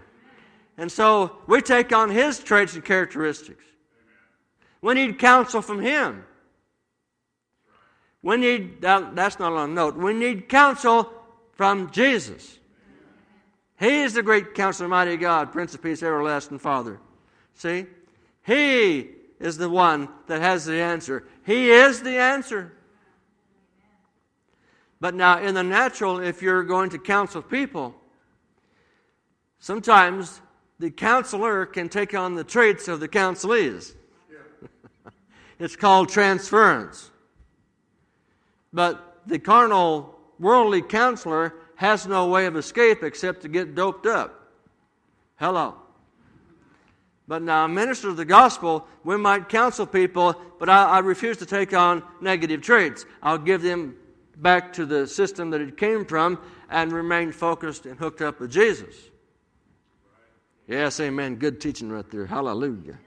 And 0.78 0.92
so 0.92 1.38
we 1.48 1.60
take 1.60 1.92
on 1.92 2.12
his 2.12 2.38
traits 2.38 2.76
and 2.76 2.86
characteristics. 2.86 3.64
We 4.80 4.94
need 4.94 5.18
counsel 5.18 5.64
from 5.64 5.82
him. 5.82 6.24
We 8.22 8.38
need, 8.38 8.82
that's 8.82 9.40
not 9.40 9.54
on 9.54 9.74
note, 9.74 9.96
we 9.96 10.14
need 10.14 10.50
counsel 10.50 11.12
from 11.54 11.92
Jesus. 11.92 12.60
He 13.80 14.02
is 14.02 14.14
the 14.14 14.24
great 14.24 14.54
counselor, 14.56 14.90
mighty 14.90 15.16
God, 15.16 15.54
Prince 15.54 15.74
of 15.74 15.82
Peace, 15.82 16.04
everlasting 16.04 16.60
Father. 16.60 17.00
See? 17.54 17.86
He 18.46 19.10
is 19.40 19.58
the 19.58 19.70
one 19.70 20.10
that 20.28 20.42
has 20.42 20.66
the 20.66 20.82
answer. 20.82 21.26
He 21.46 21.70
is 21.70 22.02
the 22.02 22.18
answer. 22.18 22.74
But 25.00 25.16
now, 25.16 25.40
in 25.40 25.56
the 25.56 25.64
natural, 25.64 26.20
if 26.20 26.42
you're 26.42 26.64
going 26.64 26.90
to 26.90 27.00
counsel 27.00 27.42
people, 27.42 27.96
sometimes 29.60 30.42
the 30.78 30.92
counselor 30.92 31.66
can 31.66 31.88
take 31.88 32.14
on 32.14 32.36
the 32.36 32.44
traits 32.44 32.90
of 32.90 33.00
the 33.00 33.08
counselees. 33.08 33.94
it's 35.60 35.78
called 35.78 36.10
transference. 36.10 37.12
But 38.72 39.22
the 39.26 39.40
carnal, 39.40 40.16
worldly 40.40 40.82
counselor 40.82 41.54
has 41.76 42.08
no 42.08 42.28
way 42.28 42.46
of 42.46 42.56
escape 42.56 43.04
except 43.04 43.42
to 43.42 43.48
get 43.48 43.76
doped 43.76 44.06
up. 44.06 44.50
Hello. 45.38 45.76
But 47.28 47.44
now, 47.44 47.68
minister 47.68 48.10
of 48.10 48.18
the 48.18 48.26
gospel, 48.26 48.88
we 49.04 49.16
might 49.16 49.50
counsel 49.50 49.86
people, 49.86 50.36
but 50.58 50.68
I, 50.68 50.86
I 50.86 51.00
refuse 51.00 51.38
to 51.38 51.46
take 51.46 51.74
on 51.74 52.04
negative 52.20 52.62
traits. 52.62 53.06
I'll 53.22 53.38
give 53.38 53.62
them 53.62 53.96
back 54.38 54.74
to 54.74 54.86
the 54.86 55.06
system 55.06 55.52
that 55.52 55.62
it 55.62 55.78
came 55.78 56.06
from 56.06 56.40
and 56.70 56.92
remain 56.92 57.32
focused 57.32 57.86
and 57.86 58.00
hooked 58.00 58.22
up 58.22 58.40
with 58.40 58.52
Jesus. 58.52 58.96
Yes, 60.68 61.00
amen. 61.00 61.36
Good 61.36 61.62
teaching 61.62 61.90
right 61.90 62.10
there. 62.10 62.26
Hallelujah. 62.26 62.98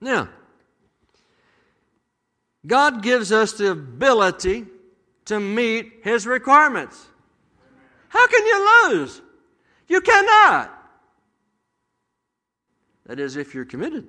Now, 0.00 0.28
God 2.66 3.02
gives 3.02 3.32
us 3.32 3.52
the 3.52 3.70
ability 3.70 4.66
to 5.26 5.40
meet 5.40 6.00
His 6.02 6.26
requirements. 6.26 7.06
How 8.08 8.26
can 8.26 8.46
you 8.46 8.88
lose? 8.88 9.22
You 9.88 10.00
cannot. 10.00 10.70
That 13.06 13.20
is, 13.20 13.36
if 13.36 13.54
you're 13.54 13.64
committed. 13.64 14.08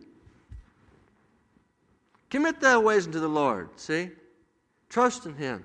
Commit 2.30 2.60
thy 2.60 2.78
ways 2.78 3.06
unto 3.06 3.20
the 3.20 3.28
Lord. 3.28 3.70
See? 3.76 4.10
Trust 4.90 5.26
in 5.26 5.36
Him. 5.36 5.64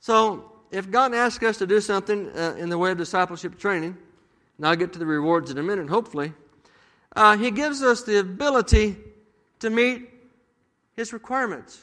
So, 0.00 0.52
if 0.70 0.90
God 0.90 1.14
asks 1.14 1.44
us 1.44 1.58
to 1.58 1.66
do 1.66 1.80
something 1.80 2.30
uh, 2.36 2.54
in 2.58 2.68
the 2.68 2.78
way 2.78 2.90
of 2.90 2.98
discipleship 2.98 3.58
training, 3.58 3.96
and 4.56 4.66
I'll 4.66 4.76
get 4.76 4.92
to 4.94 4.98
the 4.98 5.06
rewards 5.06 5.50
in 5.50 5.58
a 5.58 5.62
minute, 5.62 5.88
hopefully, 5.88 6.32
uh, 7.14 7.36
He 7.36 7.50
gives 7.50 7.82
us 7.82 8.02
the 8.02 8.18
ability 8.18 8.96
to 9.60 9.70
meet 9.70 10.08
His 10.98 11.12
requirements. 11.12 11.80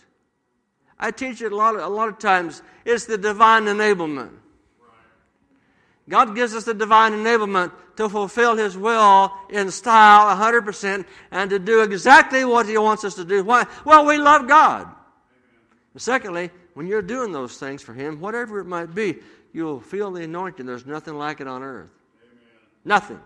I 1.00 1.10
teach 1.10 1.42
it 1.42 1.54
a 1.54 1.56
lot, 1.56 1.78
a 1.78 1.88
lot 1.88 2.10
of 2.10 2.20
times. 2.20 2.62
It's 2.84 3.06
the 3.06 3.18
divine 3.18 3.64
enablement. 3.64 4.32
God 6.10 6.36
gives 6.36 6.54
us 6.54 6.66
the 6.66 6.74
divine 6.74 7.14
enablement 7.14 7.72
to 7.96 8.10
fulfill 8.10 8.58
His 8.58 8.78
will 8.78 9.32
in 9.50 9.72
style 9.72 10.36
100% 10.36 11.06
and 11.32 11.50
to 11.50 11.60
do 11.60 11.82
exactly 11.82 12.44
what 12.44 12.66
He 12.66 12.78
wants 12.78 13.06
us 13.06 13.16
to 13.16 13.24
do. 13.24 13.42
Why? 13.46 13.66
Well, 13.86 14.06
we 14.06 14.18
love 14.18 14.50
God. 14.50 14.94
Secondly, 15.96 16.52
when 16.74 16.86
you're 16.86 17.02
doing 17.02 17.32
those 17.32 17.58
things 17.58 17.82
for 17.82 17.94
Him, 17.94 18.20
whatever 18.20 18.60
it 18.60 18.66
might 18.66 18.94
be, 18.94 19.20
you'll 19.54 19.80
feel 19.80 20.12
the 20.12 20.26
anointing. 20.26 20.66
There's 20.66 20.86
nothing 20.86 21.18
like 21.18 21.40
it 21.40 21.48
on 21.48 21.64
earth. 21.64 21.90
Amen. 22.22 22.44
Nothing. 22.84 23.22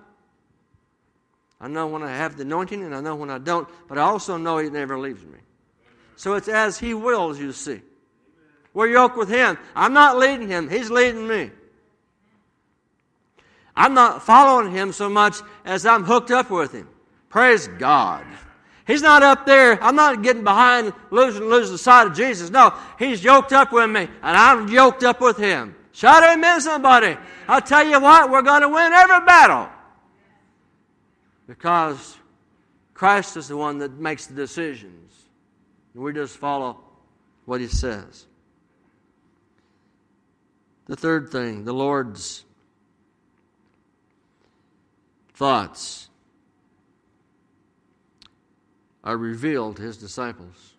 I 1.60 1.68
know 1.68 1.88
when 1.88 2.04
I 2.04 2.16
have 2.16 2.38
the 2.38 2.44
anointing 2.44 2.84
and 2.84 2.94
I 2.94 3.02
know 3.02 3.16
when 3.16 3.32
I 3.32 3.40
don't, 3.40 3.68
but 3.88 3.98
I 3.98 4.02
also 4.02 4.38
know 4.38 4.60
He 4.60 4.70
never 4.70 5.00
leaves 5.00 5.26
me. 5.26 5.40
So 6.20 6.34
it's 6.34 6.50
as 6.50 6.78
He 6.78 6.94
wills, 6.94 7.40
you 7.40 7.54
see. 7.54 7.80
We're 8.74 8.90
yoked 8.90 9.16
with 9.16 9.30
Him. 9.30 9.58
I'm 9.74 9.94
not 9.94 10.18
leading 10.18 10.50
Him, 10.50 10.70
He's 10.70 10.92
leading 10.92 11.26
me. 11.26 11.50
I'm 13.74 13.94
not 13.94 14.22
following 14.22 14.74
Him 14.74 14.92
so 14.92 15.08
much 15.08 15.38
as 15.64 15.86
I'm 15.86 16.04
hooked 16.04 16.30
up 16.30 16.52
with 16.52 16.74
Him. 16.74 16.90
Praise 17.30 17.70
God. 17.70 18.26
He's 18.86 19.02
not 19.02 19.24
up 19.24 19.46
there. 19.46 19.82
I'm 19.82 19.96
not 19.96 20.22
getting 20.22 20.44
behind, 20.44 20.92
losing, 21.10 21.44
losing 21.44 21.78
sight 21.78 22.08
of 22.08 22.18
Jesus. 22.18 22.50
No, 22.50 22.74
He's 22.98 23.24
yoked 23.24 23.54
up 23.54 23.72
with 23.72 23.90
me, 23.90 24.02
and 24.02 24.38
I'm 24.38 24.68
yoked 24.68 25.06
up 25.06 25.22
with 25.22 25.38
Him. 25.38 25.74
Shout 25.94 26.22
amen, 26.24 26.60
somebody. 26.60 27.16
I'll 27.48 27.62
tell 27.62 27.88
you 27.88 28.02
what, 28.02 28.30
we're 28.30 28.42
going 28.42 28.64
to 28.64 28.68
win 28.68 28.92
every 28.92 29.26
battle. 29.26 29.70
Because 31.48 32.18
Christ 32.94 33.38
is 33.38 33.48
the 33.48 33.56
one 33.56 33.78
that 33.78 33.94
makes 33.94 34.26
the 34.26 34.34
decisions. 34.34 35.29
We 35.96 36.14
just 36.14 36.38
follow 36.38 36.80
what 37.46 37.62
He 37.62 37.68
says. 37.68 38.26
The 40.86 40.96
third 40.96 41.30
thing, 41.30 41.66
the 41.66 41.74
Lord's 41.74 42.46
thoughts 45.34 46.10
are 49.04 49.18
revealed 49.18 49.78
to 49.78 49.84
his 49.84 49.98
disciples. 49.98 50.74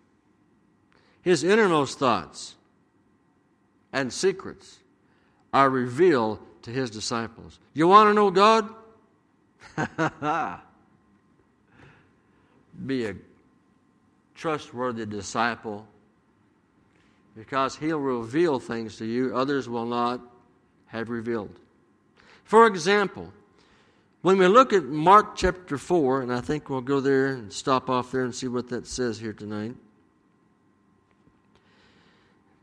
His 1.21 1.43
innermost 1.43 1.97
thoughts 1.97 2.55
and 3.93 4.11
secrets 4.11 4.79
are 5.53 5.69
revealed 5.69 6.39
to 6.63 6.71
his 6.71 6.89
disciples. 6.89 7.59
You 7.73 7.87
want 7.87 8.09
to 8.09 8.13
know 8.13 8.31
God? 8.31 8.69
Be 12.85 13.05
a 13.05 13.15
trustworthy 14.41 15.05
disciple 15.05 15.85
because 17.37 17.75
he'll 17.75 17.99
reveal 17.99 18.59
things 18.59 18.97
to 18.97 19.05
you 19.05 19.35
others 19.35 19.69
will 19.69 19.85
not 19.85 20.19
have 20.87 21.11
revealed. 21.11 21.59
For 22.43 22.65
example, 22.65 23.31
when 24.23 24.39
we 24.39 24.47
look 24.47 24.73
at 24.73 24.83
Mark 24.83 25.35
chapter 25.35 25.77
4, 25.77 26.23
and 26.23 26.33
I 26.33 26.41
think 26.41 26.71
we'll 26.71 26.81
go 26.81 26.99
there 26.99 27.27
and 27.27 27.53
stop 27.53 27.87
off 27.87 28.11
there 28.11 28.23
and 28.23 28.33
see 28.33 28.47
what 28.47 28.69
that 28.69 28.87
says 28.87 29.19
here 29.19 29.31
tonight. 29.31 29.75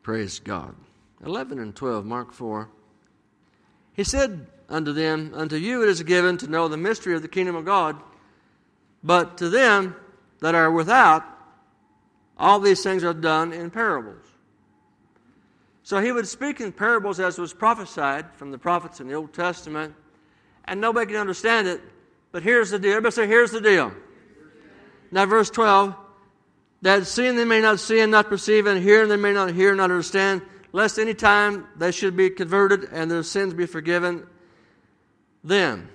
Praise 0.02 0.40
God. 0.40 0.74
11 1.24 1.60
and 1.60 1.76
12, 1.76 2.04
Mark 2.04 2.32
4. 2.32 2.68
He 3.92 4.02
said 4.02 4.48
unto 4.68 4.92
them, 4.92 5.32
Unto 5.32 5.54
you 5.54 5.84
it 5.84 5.88
is 5.90 6.02
given 6.02 6.38
to 6.38 6.48
know 6.48 6.66
the 6.66 6.76
mystery 6.76 7.14
of 7.14 7.22
the 7.22 7.28
kingdom 7.28 7.54
of 7.54 7.64
God, 7.64 7.96
but 9.04 9.38
to 9.38 9.48
them 9.48 9.94
that 10.40 10.56
are 10.56 10.72
without, 10.72 11.37
all 12.38 12.60
these 12.60 12.82
things 12.82 13.04
are 13.04 13.14
done 13.14 13.52
in 13.52 13.70
parables. 13.70 14.24
So 15.82 16.00
he 16.00 16.12
would 16.12 16.28
speak 16.28 16.60
in 16.60 16.72
parables 16.72 17.18
as 17.18 17.38
was 17.38 17.54
prophesied 17.54 18.32
from 18.34 18.50
the 18.50 18.58
prophets 18.58 19.00
in 19.00 19.08
the 19.08 19.14
Old 19.14 19.32
Testament 19.32 19.94
and 20.64 20.80
nobody 20.80 21.06
can 21.06 21.16
understand 21.16 21.66
it. 21.66 21.80
But 22.30 22.42
here's 22.42 22.70
the 22.70 22.78
deal. 22.78 22.92
Everybody 22.92 23.14
say, 23.14 23.26
here's 23.26 23.50
the 23.50 23.60
deal. 23.60 23.92
Now, 25.10 25.24
verse 25.24 25.50
12 25.50 25.96
that 26.82 27.06
seeing 27.06 27.36
they 27.36 27.44
may 27.44 27.60
not 27.60 27.80
see 27.80 27.98
and 28.00 28.12
not 28.12 28.28
perceive, 28.28 28.66
and 28.66 28.80
hearing 28.80 29.08
they 29.08 29.16
may 29.16 29.32
not 29.32 29.52
hear 29.52 29.70
and 29.70 29.78
not 29.78 29.90
understand, 29.90 30.42
lest 30.72 30.98
any 30.98 31.14
time 31.14 31.66
they 31.76 31.90
should 31.90 32.16
be 32.16 32.30
converted 32.30 32.84
and 32.92 33.10
their 33.10 33.22
sins 33.24 33.52
be 33.52 33.66
forgiven 33.66 34.26
them. 35.42 35.88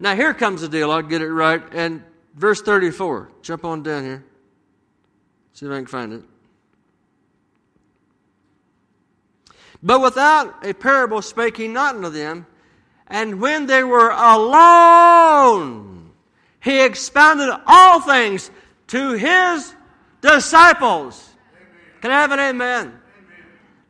Now, 0.00 0.16
here 0.16 0.34
comes 0.34 0.60
the 0.60 0.68
deal. 0.68 0.90
I'll 0.90 1.02
get 1.02 1.22
it 1.22 1.30
right. 1.30 1.62
And 1.72 2.02
verse 2.34 2.62
34. 2.62 3.30
Jump 3.42 3.64
on 3.64 3.82
down 3.82 4.04
here. 4.04 4.24
See 5.58 5.66
if 5.66 5.72
I 5.72 5.78
can 5.78 5.86
find 5.86 6.12
it. 6.12 6.22
But 9.82 10.00
without 10.00 10.64
a 10.64 10.72
parable 10.72 11.20
spake 11.20 11.56
he 11.56 11.66
not 11.66 11.96
unto 11.96 12.10
them. 12.10 12.46
And 13.08 13.40
when 13.40 13.66
they 13.66 13.82
were 13.82 14.10
alone, 14.10 16.12
he 16.60 16.84
expounded 16.84 17.52
all 17.66 18.00
things 18.00 18.52
to 18.88 19.14
his 19.14 19.74
disciples. 20.20 21.28
Can 22.02 22.12
I 22.12 22.20
have 22.20 22.30
an 22.30 22.38
amen? 22.38 22.86
amen? 22.86 22.92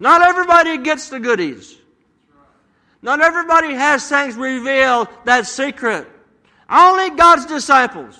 Not 0.00 0.22
everybody 0.22 0.78
gets 0.78 1.10
the 1.10 1.20
goodies. 1.20 1.76
Not 3.02 3.20
everybody 3.20 3.74
has 3.74 4.08
things 4.08 4.36
revealed 4.36 5.08
that's 5.26 5.50
secret. 5.50 6.08
Only 6.70 7.10
God's 7.10 7.44
disciples. 7.44 8.18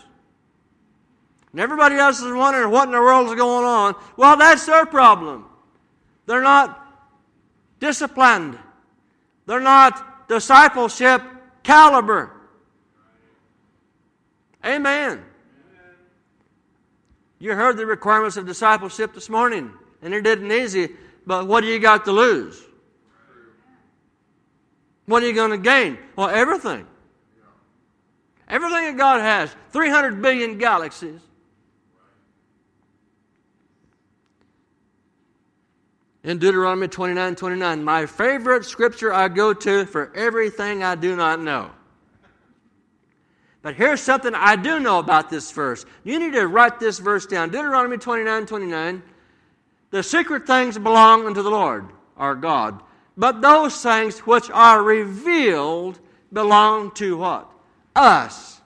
And 1.52 1.60
everybody 1.60 1.96
else 1.96 2.20
is 2.20 2.32
wondering 2.32 2.70
what 2.70 2.84
in 2.84 2.92
the 2.92 3.00
world 3.00 3.28
is 3.28 3.34
going 3.34 3.64
on. 3.64 3.94
Well, 4.16 4.36
that's 4.36 4.66
their 4.66 4.84
problem. 4.86 5.46
They're 6.26 6.42
not 6.42 6.86
disciplined. 7.80 8.58
They're 9.46 9.60
not 9.60 10.28
discipleship 10.28 11.22
caliber. 11.62 12.32
Amen. 14.64 15.24
You 17.38 17.54
heard 17.54 17.76
the 17.76 17.86
requirements 17.86 18.36
of 18.36 18.46
discipleship 18.46 19.14
this 19.14 19.30
morning, 19.30 19.72
and 20.02 20.12
it 20.12 20.22
didn't 20.22 20.50
easy, 20.50 20.88
but 21.26 21.46
what 21.46 21.62
do 21.62 21.68
you 21.68 21.78
got 21.78 22.04
to 22.06 22.12
lose? 22.12 22.60
What 25.06 25.22
are 25.22 25.26
you 25.26 25.34
going 25.34 25.52
to 25.52 25.58
gain? 25.58 25.96
Well, 26.16 26.28
everything. 26.28 26.86
Everything 28.48 28.84
that 28.84 28.96
God 28.96 29.20
has 29.20 29.54
300 29.72 30.20
billion 30.20 30.58
galaxies. 30.58 31.20
In 36.28 36.36
Deuteronomy 36.36 36.88
29 36.88 37.36
29, 37.36 37.82
my 37.82 38.04
favorite 38.04 38.66
scripture 38.66 39.14
I 39.14 39.28
go 39.28 39.54
to 39.54 39.86
for 39.86 40.14
everything 40.14 40.82
I 40.82 40.94
do 40.94 41.16
not 41.16 41.40
know. 41.40 41.70
But 43.62 43.76
here's 43.76 44.02
something 44.02 44.34
I 44.34 44.54
do 44.56 44.78
know 44.78 44.98
about 44.98 45.30
this 45.30 45.50
verse. 45.50 45.86
You 46.04 46.18
need 46.18 46.34
to 46.34 46.46
write 46.46 46.78
this 46.78 46.98
verse 46.98 47.24
down. 47.24 47.48
Deuteronomy 47.48 47.96
29 47.96 48.44
29. 48.44 49.02
The 49.90 50.02
secret 50.02 50.46
things 50.46 50.76
belong 50.76 51.24
unto 51.24 51.42
the 51.42 51.48
Lord, 51.48 51.86
our 52.18 52.34
God. 52.34 52.82
But 53.16 53.40
those 53.40 53.82
things 53.82 54.18
which 54.18 54.50
are 54.50 54.82
revealed 54.82 55.98
belong 56.30 56.90
to 56.96 57.16
what? 57.16 57.50
Us 57.96 58.60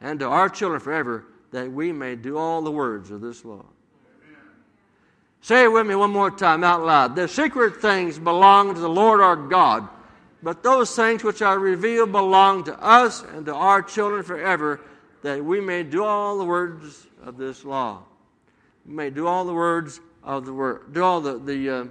and 0.00 0.18
to 0.18 0.26
our 0.26 0.48
children 0.48 0.80
forever, 0.80 1.26
that 1.52 1.70
we 1.70 1.92
may 1.92 2.16
do 2.16 2.36
all 2.36 2.62
the 2.62 2.72
words 2.72 3.12
of 3.12 3.20
this 3.20 3.44
law. 3.44 3.64
Say 5.42 5.64
it 5.64 5.72
with 5.72 5.86
me 5.86 5.94
one 5.94 6.10
more 6.10 6.30
time 6.30 6.64
out 6.64 6.82
loud. 6.84 7.16
The 7.16 7.26
secret 7.26 7.80
things 7.80 8.18
belong 8.18 8.74
to 8.74 8.80
the 8.80 8.88
Lord 8.88 9.20
our 9.20 9.36
God 9.36 9.88
but 10.42 10.62
those 10.62 10.94
things 10.94 11.22
which 11.22 11.42
are 11.42 11.58
revealed 11.58 12.12
belong 12.12 12.64
to 12.64 12.82
us 12.82 13.22
and 13.22 13.44
to 13.46 13.54
our 13.54 13.82
children 13.82 14.22
forever, 14.22 14.80
that 15.22 15.44
we 15.44 15.60
may 15.60 15.82
do 15.82 16.04
all 16.04 16.38
the 16.38 16.44
words 16.44 17.06
of 17.22 17.36
this 17.36 17.64
law. 17.64 18.02
We 18.86 18.94
may 18.94 19.10
do 19.10 19.26
all 19.26 19.44
the 19.44 19.52
words 19.52 20.00
of 20.24 20.46
the 20.46 20.52
word, 20.52 20.94
do 20.94 21.02
all 21.02 21.20
the, 21.20 21.38
the 21.38 21.70
uh, 21.70 21.84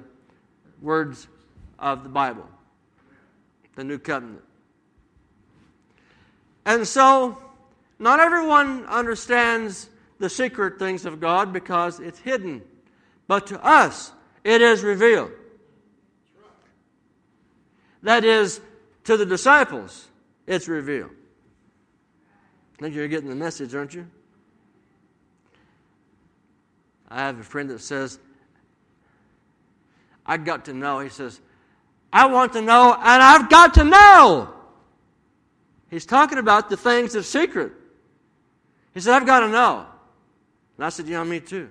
words 0.82 1.28
of 1.78 2.04
the 2.04 2.10
Bible, 2.10 2.48
the 3.76 3.84
new 3.84 4.00
covenant. 4.00 4.42
And 6.66 6.88
so, 6.88 7.38
not 8.00 8.20
everyone 8.20 8.86
understands 8.86 9.90
the 10.18 10.30
secret 10.30 10.80
things 10.80 11.06
of 11.06 11.20
God 11.20 11.54
because 11.54 12.00
it's 12.00 12.20
hidden. 12.20 12.64
But 13.30 13.46
to 13.48 13.64
us, 13.64 14.12
it 14.44 14.60
is 14.60 14.82
revealed. 14.82 15.30
That 18.02 18.26
is, 18.26 18.60
to 19.04 19.18
the 19.18 19.26
disciples, 19.26 20.08
it's 20.48 20.68
revealed. 20.68 21.12
I 22.74 22.82
think 22.82 22.96
you're 22.96 23.08
getting 23.08 23.30
the 23.30 23.36
message, 23.36 23.76
aren't 23.76 23.94
you? 23.94 24.08
I 27.08 27.20
have 27.20 27.40
a 27.40 27.44
friend 27.44 27.70
that 27.70 27.82
says, 27.82 28.18
I 30.26 30.38
got 30.38 30.66
to 30.66 30.74
know. 30.74 31.00
He 31.00 31.10
says, 31.10 31.40
I 32.12 32.26
want 32.26 32.54
to 32.54 32.64
know, 32.64 32.96
and 32.96 33.22
I've 33.22 33.48
got 33.48 33.76
to 33.76 33.84
know. 33.84 34.52
He's 35.92 36.08
talking 36.08 36.40
about 36.40 36.72
the 36.72 36.78
things 36.78 37.14
of 37.14 37.28
secret. 37.28 37.74
He 38.96 39.02
said, 39.02 39.14
I've 39.14 39.28
got 39.28 39.42
to 39.42 39.50
know. 39.50 39.86
And 40.78 40.86
I 40.88 40.90
said, 40.90 41.08
Yeah, 41.08 41.24
me 41.24 41.40
too. 41.42 41.70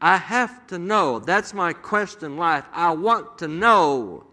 I 0.00 0.16
have 0.16 0.66
to 0.68 0.78
know. 0.78 1.18
That's 1.18 1.52
my 1.52 1.72
quest 1.72 2.22
in 2.22 2.36
life. 2.36 2.64
I 2.72 2.92
want 2.92 3.38
to 3.38 3.48
know 3.48 4.24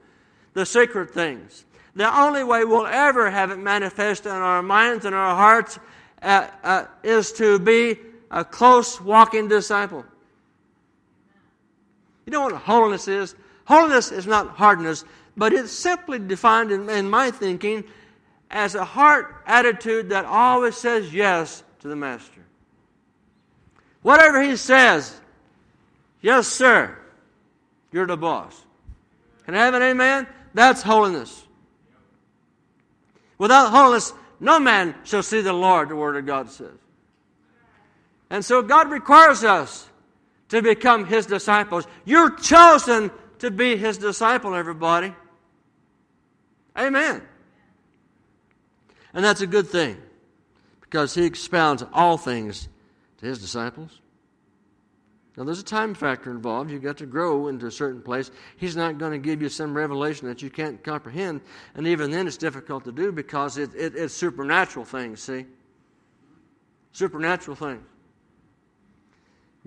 the 0.53 0.65
secret 0.65 1.11
things. 1.11 1.65
The 1.95 2.15
only 2.19 2.43
way 2.43 2.63
we'll 2.63 2.85
ever 2.85 3.29
have 3.29 3.51
it 3.51 3.57
manifest 3.57 4.25
in 4.25 4.31
our 4.31 4.61
minds 4.61 5.05
and 5.05 5.15
our 5.15 5.35
hearts 5.35 5.79
uh, 6.21 6.47
uh, 6.63 6.85
is 7.03 7.31
to 7.33 7.59
be 7.59 7.97
a 8.31 8.45
close 8.45 9.01
walking 9.01 9.47
disciple. 9.47 10.05
You 12.25 12.31
know 12.31 12.41
what 12.41 12.53
holiness 12.53 13.07
is? 13.07 13.35
Holiness 13.65 14.11
is 14.11 14.27
not 14.27 14.49
hardness, 14.49 15.05
but 15.35 15.53
it's 15.53 15.71
simply 15.71 16.19
defined 16.19 16.71
in, 16.71 16.89
in 16.89 17.09
my 17.09 17.31
thinking 17.31 17.83
as 18.51 18.75
a 18.75 18.85
heart 18.85 19.43
attitude 19.45 20.09
that 20.09 20.25
always 20.25 20.75
says 20.75 21.13
yes 21.13 21.63
to 21.79 21.87
the 21.87 21.95
Master. 21.95 22.41
Whatever 24.01 24.41
he 24.41 24.55
says, 24.55 25.19
yes, 26.27 26.45
sir, 26.45 26.93
you're 27.89 28.05
the 28.05 28.17
boss. 28.17 28.65
Can 29.45 29.55
I 29.55 29.59
have 29.59 29.73
an 29.73 29.81
amen? 29.81 30.27
That's 30.53 30.81
holiness. 30.81 31.45
Without 33.37 33.69
holiness, 33.69 34.11
no 34.41 34.59
man 34.59 34.93
shall 35.05 35.23
see 35.23 35.39
the 35.39 35.53
Lord, 35.53 35.87
the 35.87 35.95
Word 35.95 36.17
of 36.17 36.25
God 36.25 36.49
says. 36.49 36.77
And 38.29 38.43
so 38.43 38.61
God 38.61 38.91
requires 38.91 39.45
us 39.45 39.87
to 40.49 40.61
become 40.61 41.05
His 41.05 41.25
disciples. 41.25 41.87
You're 42.03 42.35
chosen 42.35 43.09
to 43.39 43.49
be 43.49 43.77
His 43.77 43.97
disciple, 43.97 44.53
everybody. 44.53 45.15
Amen. 46.77 47.21
And 49.13 49.23
that's 49.23 49.39
a 49.39 49.47
good 49.47 49.69
thing 49.69 49.95
because 50.81 51.15
He 51.15 51.23
expounds 51.23 51.85
all 51.93 52.17
things 52.17 52.67
to 53.19 53.25
His 53.25 53.39
disciples. 53.39 54.01
Now, 55.37 55.43
there's 55.43 55.59
a 55.59 55.63
time 55.63 55.93
factor 55.93 56.31
involved. 56.31 56.71
You've 56.71 56.81
got 56.81 56.97
to 56.97 57.05
grow 57.05 57.47
into 57.47 57.67
a 57.67 57.71
certain 57.71 58.01
place. 58.01 58.31
He's 58.57 58.75
not 58.75 58.97
going 58.97 59.11
to 59.11 59.19
give 59.19 59.39
you 59.39 59.49
some 59.49 59.77
revelation 59.77 60.27
that 60.27 60.41
you 60.41 60.49
can't 60.49 60.83
comprehend. 60.83 61.41
And 61.75 61.85
even 61.85 62.09
then, 62.09 62.25
it's 62.25 62.37
difficult 62.37 62.85
to 62.85 62.91
do 62.91 63.11
because 63.11 63.59
it, 63.59 63.69
it, 63.75 63.95
it's 63.95 64.15
supernatural 64.15 64.83
things, 64.83 65.21
see? 65.21 65.45
Supernatural 66.91 67.55
things. 67.55 67.83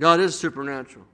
God 0.01 0.19
is 0.19 0.37
supernatural. 0.37 1.05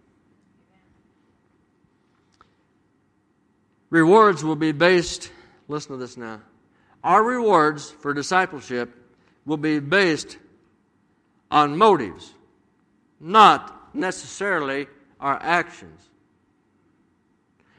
Rewards 3.90 4.42
will 4.42 4.56
be 4.56 4.72
based, 4.72 5.30
listen 5.68 5.92
to 5.92 5.98
this 5.98 6.16
now. 6.16 6.40
Our 7.04 7.22
rewards 7.22 7.90
for 7.90 8.14
discipleship 8.14 8.94
will 9.44 9.58
be 9.58 9.80
based 9.80 10.38
on 11.50 11.76
motives, 11.76 12.32
not 13.20 13.85
necessarily 13.94 14.86
our 15.20 15.38
actions. 15.40 16.00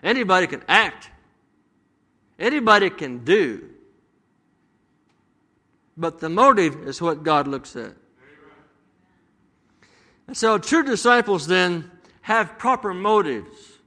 Anybody 0.03 0.47
can 0.47 0.63
act, 0.67 1.09
anybody 2.39 2.89
can 2.89 3.23
do. 3.23 3.69
But 5.99 6.19
the 6.19 6.29
motive 6.29 6.87
is 6.87 7.01
what 7.01 7.23
God 7.23 7.47
looks 7.47 7.75
at. 7.75 7.93
And 10.27 10.37
so 10.37 10.57
true 10.57 10.83
disciples 10.83 11.47
then 11.47 11.89
have 12.21 12.59
proper 12.59 12.93
motives. 12.93 13.79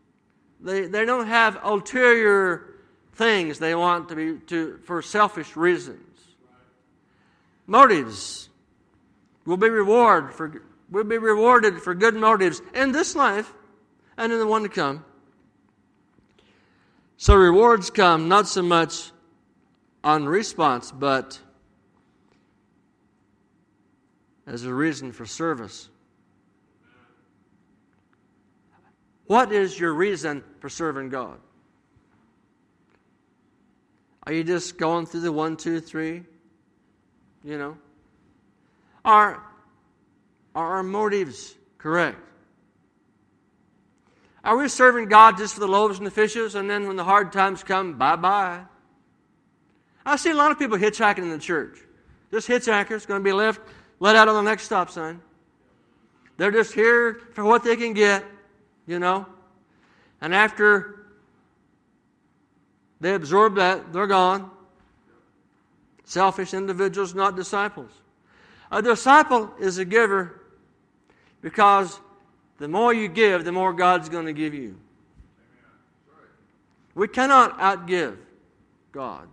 They, 0.60 0.86
they 0.86 1.04
don't 1.04 1.26
have 1.26 1.58
ulterior 1.62 2.74
things 3.12 3.58
they 3.58 3.74
want 3.74 4.08
to 4.08 4.16
be 4.16 4.38
to, 4.46 4.80
for 4.84 5.02
selfish 5.02 5.54
reasons. 5.56 6.00
Motives 7.66 8.48
will 9.44 9.56
be 9.56 9.68
reward 9.68 10.34
for 10.34 10.62
We'll 10.90 11.04
be 11.04 11.18
rewarded 11.18 11.80
for 11.80 11.94
good 11.94 12.14
motives 12.14 12.60
in 12.74 12.92
this 12.92 13.14
life 13.14 13.52
and 14.16 14.32
in 14.32 14.38
the 14.38 14.46
one 14.46 14.62
to 14.62 14.68
come. 14.68 15.04
So 17.16 17.36
rewards 17.36 17.90
come 17.90 18.28
not 18.28 18.48
so 18.48 18.62
much 18.62 19.12
on 20.02 20.26
response, 20.26 20.90
but 20.90 21.38
as 24.46 24.64
a 24.64 24.74
reason 24.74 25.12
for 25.12 25.26
service. 25.26 25.88
What 29.26 29.52
is 29.52 29.78
your 29.78 29.94
reason 29.94 30.42
for 30.58 30.68
serving 30.68 31.10
God? 31.10 31.38
Are 34.24 34.32
you 34.32 34.42
just 34.42 34.76
going 34.76 35.06
through 35.06 35.20
the 35.20 35.30
one, 35.30 35.56
two, 35.56 35.78
three? 35.80 36.24
You 37.44 37.58
know? 37.58 37.78
Are, 39.04 39.42
are 40.54 40.76
our 40.76 40.82
motives 40.82 41.54
correct? 41.78 42.18
Are 44.42 44.56
we 44.56 44.68
serving 44.68 45.08
God 45.08 45.36
just 45.36 45.54
for 45.54 45.60
the 45.60 45.68
loaves 45.68 45.98
and 45.98 46.06
the 46.06 46.10
fishes, 46.10 46.54
and 46.54 46.68
then 46.68 46.86
when 46.86 46.96
the 46.96 47.04
hard 47.04 47.32
times 47.32 47.62
come, 47.62 47.98
bye 47.98 48.16
bye? 48.16 48.62
I 50.04 50.16
see 50.16 50.30
a 50.30 50.34
lot 50.34 50.50
of 50.50 50.58
people 50.58 50.78
hitchhiking 50.78 51.18
in 51.18 51.30
the 51.30 51.38
church. 51.38 51.78
Just 52.30 52.48
hitchhikers 52.48 53.06
going 53.06 53.20
to 53.20 53.24
be 53.24 53.32
left, 53.32 53.60
let 53.98 54.16
out 54.16 54.28
on 54.28 54.34
the 54.34 54.50
next 54.50 54.64
stop 54.64 54.90
sign. 54.90 55.20
They're 56.38 56.50
just 56.50 56.72
here 56.72 57.20
for 57.34 57.44
what 57.44 57.64
they 57.64 57.76
can 57.76 57.92
get, 57.92 58.24
you 58.86 58.98
know. 58.98 59.26
And 60.22 60.34
after 60.34 61.04
they 63.00 63.14
absorb 63.14 63.56
that, 63.56 63.92
they're 63.92 64.06
gone. 64.06 64.50
Selfish 66.04 66.54
individuals, 66.54 67.14
not 67.14 67.36
disciples. 67.36 67.90
A 68.72 68.80
disciple 68.80 69.52
is 69.60 69.78
a 69.78 69.84
giver 69.84 70.39
because 71.40 72.00
the 72.58 72.68
more 72.68 72.92
you 72.92 73.08
give, 73.08 73.44
the 73.44 73.52
more 73.52 73.72
God's 73.72 74.08
going 74.08 74.26
to 74.26 74.32
give 74.32 74.54
you. 74.54 74.76
We 76.94 77.08
cannot 77.08 77.58
outgive 77.58 78.16
God. 78.92 79.28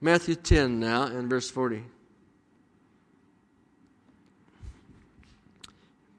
Matthew 0.00 0.34
10 0.34 0.78
now 0.78 1.04
and 1.04 1.28
verse 1.30 1.50
40. 1.50 1.84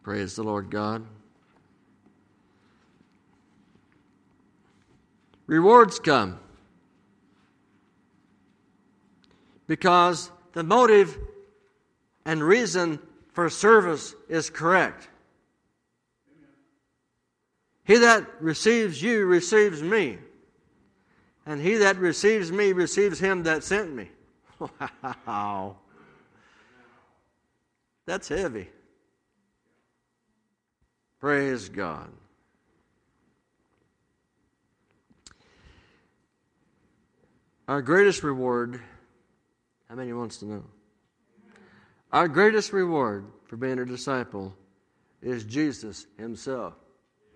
Praise 0.03 0.35
the 0.35 0.43
Lord 0.43 0.69
God. 0.69 1.05
Rewards 5.47 5.99
come 5.99 6.39
because 9.67 10.31
the 10.53 10.63
motive 10.63 11.17
and 12.25 12.43
reason 12.43 12.99
for 13.33 13.49
service 13.49 14.15
is 14.29 14.49
correct. 14.49 15.09
He 17.83 17.97
that 17.97 18.25
receives 18.39 19.01
you 19.01 19.25
receives 19.25 19.81
me. 19.81 20.17
And 21.45 21.59
he 21.59 21.75
that 21.75 21.97
receives 21.97 22.51
me 22.51 22.71
receives 22.71 23.19
him 23.19 23.43
that 23.43 23.63
sent 23.63 23.93
me. 23.93 24.09
Wow. 25.27 25.77
That's 28.05 28.27
heavy. 28.27 28.69
Praise 31.19 31.69
God. 31.69 32.09
Our 37.67 37.81
greatest 37.81 38.23
reward, 38.23 38.81
how 39.89 39.95
many 39.95 40.11
wants 40.11 40.37
to 40.37 40.45
know? 40.45 40.63
Our 42.13 42.27
greatest 42.27 42.71
reward 42.71 43.25
for 43.45 43.57
being 43.57 43.79
a 43.79 43.85
disciple 43.85 44.55
is 45.23 45.43
Jesus 45.43 46.05
Himself. 46.15 46.75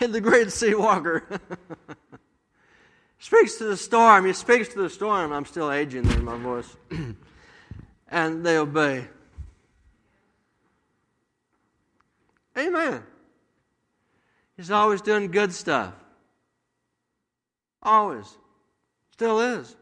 Man, 0.00 0.10
the 0.10 0.22
great 0.22 0.50
sea 0.50 0.74
walker. 0.74 1.28
speaks 3.18 3.56
to 3.56 3.64
the 3.64 3.76
storm. 3.76 4.24
He 4.24 4.32
speaks 4.32 4.68
to 4.68 4.80
the 4.80 4.88
storm. 4.88 5.32
I'm 5.32 5.44
still 5.44 5.70
aging 5.70 6.04
there 6.04 6.16
in 6.16 6.24
my 6.24 6.38
voice. 6.38 6.76
and 8.08 8.44
they 8.44 8.56
obey. 8.56 9.06
Amen. 12.56 13.02
He's 14.56 14.70
always 14.70 15.02
doing 15.02 15.30
good 15.30 15.52
stuff. 15.52 15.92
Always. 17.82 18.34
Still 19.14 19.38
is. 19.38 19.76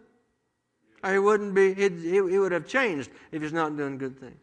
Or 1.03 1.11
he 1.11 1.19
wouldn't 1.19 1.55
be, 1.55 1.73
he, 1.73 2.21
would 2.21 2.53
have 2.53 2.67
changed 2.67 3.11
if 3.31 3.41
he's 3.41 3.53
not 3.53 3.75
doing 3.79 3.97
good 3.97 4.21
things. 4.21 4.37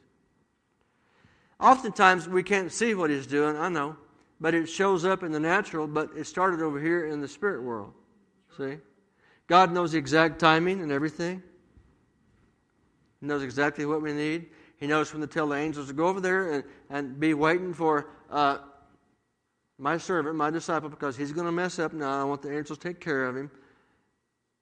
Oftentimes 1.60 2.28
we 2.28 2.42
can't 2.42 2.72
see 2.72 2.96
what 2.96 3.12
he's 3.12 3.28
doing, 3.28 3.56
I 3.56 3.70
know, 3.70 3.96
but 4.42 4.56
it 4.56 4.66
shows 4.66 5.06
up 5.06 5.22
in 5.22 5.32
the 5.32 5.40
natural, 5.40 5.86
but 5.86 6.10
it 6.18 6.26
started 6.26 6.64
over 6.64 6.82
here 6.82 7.06
in 7.06 7.22
the 7.22 7.28
spirit 7.28 7.62
world. 7.62 7.94
See? 8.58 8.78
God 9.46 9.72
knows 9.72 9.92
the 9.92 10.00
exact 10.00 10.40
timing 10.40 10.82
and 10.82 10.92
everything. 10.92 11.44
He 13.20 13.28
knows 13.28 13.44
exactly 13.44 13.86
what 13.86 14.02
we 14.02 14.12
need. 14.12 14.48
He 14.78 14.88
knows 14.88 15.14
when 15.14 15.22
to 15.22 15.28
tell 15.28 15.50
the 15.50 15.56
angels 15.56 15.90
to 15.90 15.94
go 15.94 16.08
over 16.08 16.20
there 16.20 16.52
and, 16.52 16.64
and 16.90 17.20
be 17.20 17.36
waiting 17.36 17.76
for 17.76 18.10
uh, 18.32 18.58
my 19.78 20.00
servant, 20.00 20.36
my 20.36 20.50
disciple, 20.50 20.90
because 20.90 21.16
he's 21.16 21.32
going 21.32 21.46
to 21.46 21.52
mess 21.52 21.78
up 21.78 21.94
now. 21.94 22.20
I 22.20 22.24
want 22.24 22.42
the 22.42 22.50
angels 22.58 22.80
to 22.80 22.88
take 22.88 23.00
care 23.00 23.28
of 23.28 23.38
him 23.38 23.52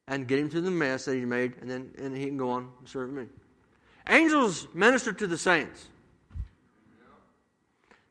and 0.07 0.27
get 0.27 0.39
him 0.39 0.49
through 0.49 0.61
the 0.61 0.71
mess 0.71 1.05
that 1.05 1.15
he 1.15 1.25
made, 1.25 1.53
and 1.61 1.69
then 1.69 1.91
and 1.97 2.15
he 2.15 2.25
can 2.25 2.37
go 2.37 2.49
on 2.49 2.69
serve 2.85 3.11
me. 3.11 3.25
Angels 4.07 4.67
minister 4.73 5.11
to 5.13 5.27
the 5.27 5.37
saints. 5.37 5.87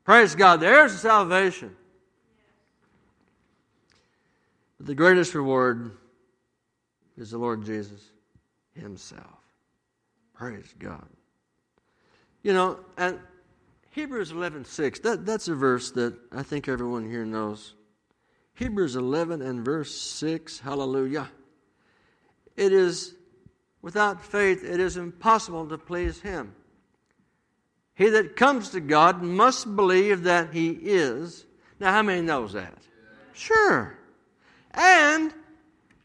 Praise 0.05 0.35
God. 0.35 0.61
There's 0.61 0.93
the 0.93 0.99
salvation. 0.99 1.75
But 4.79 4.87
the 4.87 4.95
greatest 4.95 5.35
reward 5.35 5.97
is 7.17 7.31
the 7.31 7.39
Lord 7.39 7.65
Jesus 7.65 8.11
Himself. 8.75 9.25
Praise 10.35 10.75
God. 10.79 11.07
You 12.43 12.53
know, 12.53 12.81
and 12.99 13.19
Hebrews 13.91 14.31
11 14.31 14.67
6, 14.67 15.01
that, 15.01 15.27
that's 15.27 15.49
a 15.49 15.55
verse 15.55 15.91
that 15.93 16.15
I 16.31 16.43
think 16.43 16.69
everyone 16.69 17.11
here 17.11 17.25
knows. 17.25 17.75
Hebrews 18.55 18.97
11 18.97 19.43
and 19.43 19.65
verse 19.65 19.95
6, 19.95 20.61
hallelujah. 20.61 21.31
It 22.57 22.73
is, 22.73 23.15
without 23.83 24.25
faith, 24.25 24.65
it 24.65 24.81
is 24.81 24.97
impossible 24.97 25.69
to 25.69 25.79
please 25.79 26.21
Him. 26.21 26.55
He 27.95 28.11
that 28.11 28.37
comes 28.37 28.71
to 28.71 28.81
God 28.81 29.23
must 29.23 29.75
believe 29.77 30.25
that 30.25 30.53
He 30.53 30.71
is. 30.71 31.47
Now, 31.81 31.93
how 31.93 32.03
many 32.03 32.23
knows 32.23 32.53
that? 32.53 32.79
Sure. 33.33 33.99
And 34.73 35.33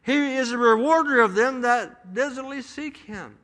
He 0.01 0.35
is 0.35 0.51
a 0.51 0.57
rewarder 0.57 1.21
of 1.21 1.35
them 1.35 1.61
that 1.61 2.13
diligently 2.13 2.61
seek 2.61 2.97
Him. 2.97 3.37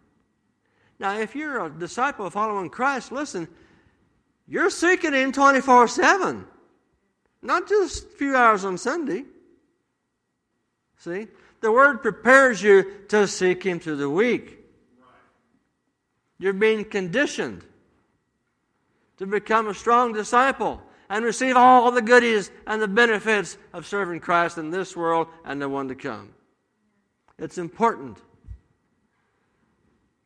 Now, 0.99 1.19
if 1.19 1.35
you're 1.35 1.65
a 1.65 1.69
disciple 1.69 2.29
following 2.29 2.69
Christ, 2.69 3.11
listen, 3.11 3.47
you're 4.47 4.69
seeking 4.69 5.13
Him 5.13 5.31
24 5.31 5.87
7, 5.89 6.45
not 7.41 7.67
just 7.67 8.05
a 8.05 8.07
few 8.17 8.35
hours 8.35 8.65
on 8.65 8.77
Sunday. 8.77 9.25
See? 10.97 11.27
The 11.61 11.71
Word 11.71 12.01
prepares 12.01 12.61
you 12.61 13.05
to 13.09 13.27
seek 13.27 13.63
Him 13.63 13.79
through 13.79 13.97
the 13.97 14.09
week. 14.09 14.59
You're 16.39 16.53
being 16.53 16.85
conditioned 16.85 17.65
to 19.17 19.25
become 19.25 19.67
a 19.67 19.73
strong 19.73 20.13
disciple 20.13 20.81
and 21.09 21.25
receive 21.25 21.55
all 21.55 21.89
the 21.91 22.01
goodies 22.01 22.51
and 22.67 22.81
the 22.81 22.87
benefits 22.87 23.57
of 23.73 23.87
serving 23.87 24.19
Christ 24.19 24.57
in 24.57 24.69
this 24.69 24.95
world 24.95 25.27
and 25.45 25.61
the 25.61 25.69
one 25.69 25.87
to 25.87 25.95
come. 25.95 26.33
It's 27.39 27.57
important 27.57 28.19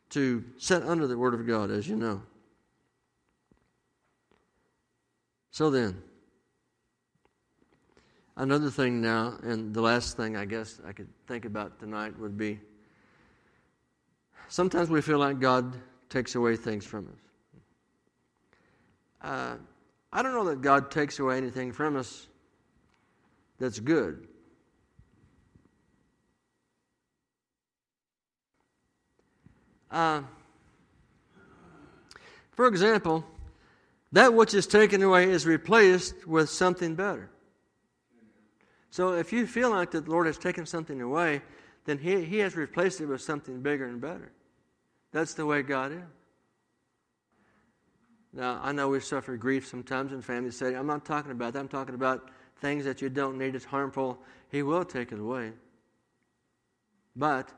to 0.10 0.44
sit 0.58 0.84
under 0.84 1.08
the 1.08 1.18
Word 1.18 1.34
of 1.34 1.48
God, 1.48 1.72
as 1.72 1.88
you 1.88 1.96
know. 1.96 2.22
So 5.52 5.70
then, 5.70 6.02
another 8.38 8.70
thing 8.70 9.02
now, 9.02 9.38
and 9.44 9.74
the 9.74 9.82
last 9.82 10.18
thing 10.18 10.36
I 10.36 10.46
guess 10.46 10.80
I 10.86 10.92
could 10.92 11.08
think 11.28 11.46
about 11.46 11.80
tonight 11.80 12.18
would 12.20 12.38
be 12.38 12.60
sometimes 14.50 14.90
we 14.90 15.02
feel 15.02 15.20
like 15.20 15.40
God 15.40 15.76
takes 16.10 16.36
away 16.36 16.56
things 16.56 16.86
from 16.86 17.08
us. 17.08 17.20
Uh, 19.22 19.56
I 20.12 20.24
don't 20.24 20.34
know 20.34 20.46
that 20.46 20.62
God 20.62 20.92
takes 20.92 21.20
away 21.20 21.38
anything 21.38 21.72
from 21.72 21.96
us 21.96 22.28
that's 23.60 23.80
good. 23.80 24.28
Uh, 29.92 30.22
for 32.52 32.68
example, 32.68 33.26
that 34.12 34.34
which 34.34 34.54
is 34.54 34.66
taken 34.68 35.02
away 35.04 35.30
is 35.30 35.46
replaced 35.46 36.28
with 36.28 36.50
something 36.50 36.96
better. 36.96 37.30
So 38.92 39.14
if 39.14 39.32
you 39.32 39.48
feel 39.48 39.70
like 39.70 39.90
the 39.90 40.02
Lord 40.02 40.28
has 40.28 40.38
taken 40.38 40.66
something 40.66 41.02
away, 41.02 41.42
then 41.86 41.98
he, 41.98 42.24
he 42.24 42.38
has 42.40 42.56
replaced 42.56 43.00
it 43.02 43.08
with 43.08 43.22
something 43.22 43.62
bigger 43.62 43.88
and 43.88 44.00
better. 44.00 44.32
That's 45.14 45.34
the 45.34 45.46
way 45.46 45.62
God 45.62 45.94
is. 45.94 46.00
Now, 48.34 48.60
I 48.64 48.72
know 48.72 48.90
we 48.90 49.00
suffer 49.00 49.36
grief 49.36 49.68
sometimes 49.68 50.12
in 50.12 50.22
families 50.22 50.56
say, 50.56 50.76
I'm 50.76 50.88
not 50.88 51.06
talking 51.06 51.32
about 51.32 51.54
that. 51.54 51.60
I'm 51.60 51.68
talking 51.68 51.96
about 51.96 52.30
things 52.58 52.86
that 52.86 53.02
you 53.02 53.10
don't 53.10 53.38
need. 53.38 53.56
It's 53.56 53.66
harmful. 53.66 54.20
He 54.50 54.62
will 54.62 54.86
take 54.86 55.12
it 55.12 55.20
away. 55.20 55.52
But 57.16 57.50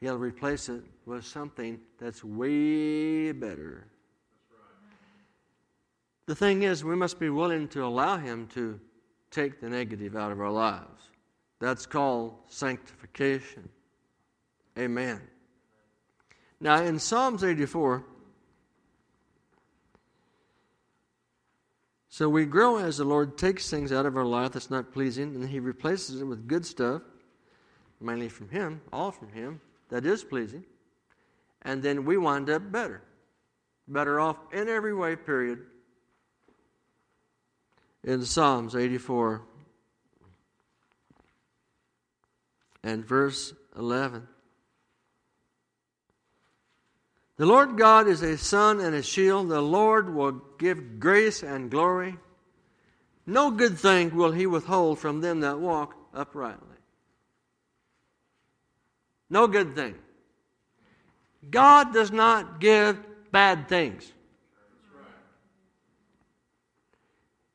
He'll 0.00 0.18
replace 0.18 0.68
it 0.68 0.82
with 1.06 1.26
something 1.26 1.78
that's 1.98 2.24
way 2.24 3.32
better. 3.32 3.86
The 6.26 6.34
thing 6.34 6.62
is, 6.62 6.84
we 6.84 6.94
must 6.94 7.18
be 7.18 7.28
willing 7.28 7.68
to 7.68 7.84
allow 7.84 8.16
Him 8.16 8.46
to 8.54 8.80
take 9.30 9.60
the 9.60 9.68
negative 9.68 10.16
out 10.16 10.32
of 10.32 10.40
our 10.40 10.50
lives. 10.50 11.02
That's 11.60 11.86
called 11.86 12.34
sanctification. 12.48 13.68
Amen. 14.78 15.20
Now, 16.60 16.82
in 16.82 16.98
Psalms 16.98 17.44
84, 17.44 18.04
so 22.08 22.28
we 22.28 22.44
grow 22.44 22.78
as 22.78 22.98
the 22.98 23.04
Lord 23.04 23.38
takes 23.38 23.70
things 23.70 23.92
out 23.92 24.06
of 24.06 24.16
our 24.16 24.24
life 24.24 24.52
that's 24.52 24.70
not 24.70 24.92
pleasing, 24.92 25.34
and 25.34 25.48
He 25.48 25.60
replaces 25.60 26.20
it 26.20 26.24
with 26.24 26.46
good 26.46 26.66
stuff, 26.66 27.02
mainly 28.00 28.28
from 28.28 28.48
Him, 28.48 28.80
all 28.92 29.10
from 29.10 29.32
Him, 29.32 29.60
that 29.90 30.04
is 30.04 30.24
pleasing. 30.24 30.64
And 31.62 31.82
then 31.82 32.04
we 32.04 32.16
wind 32.16 32.48
up 32.50 32.70
better. 32.72 33.02
Better 33.88 34.20
off 34.20 34.36
in 34.52 34.68
every 34.68 34.94
way, 34.94 35.16
period 35.16 35.60
in 38.04 38.24
Psalms 38.24 38.74
84 38.74 39.42
and 42.82 43.04
verse 43.04 43.52
11. 43.76 44.26
The 47.36 47.46
Lord 47.46 47.78
God 47.78 48.06
is 48.06 48.22
a 48.22 48.36
sun 48.36 48.80
and 48.80 48.94
a 48.94 49.02
shield. 49.02 49.48
The 49.48 49.62
Lord 49.62 50.14
will 50.14 50.42
give 50.58 51.00
grace 51.00 51.42
and 51.42 51.70
glory. 51.70 52.16
No 53.26 53.50
good 53.50 53.78
thing 53.78 54.14
will 54.14 54.32
he 54.32 54.46
withhold 54.46 54.98
from 54.98 55.20
them 55.20 55.40
that 55.40 55.58
walk 55.58 55.94
uprightly. 56.12 56.66
No 59.30 59.46
good 59.46 59.74
thing. 59.74 59.94
God 61.48 61.94
does 61.94 62.10
not 62.10 62.60
give 62.60 62.98
bad 63.30 63.68
things. 63.68 64.12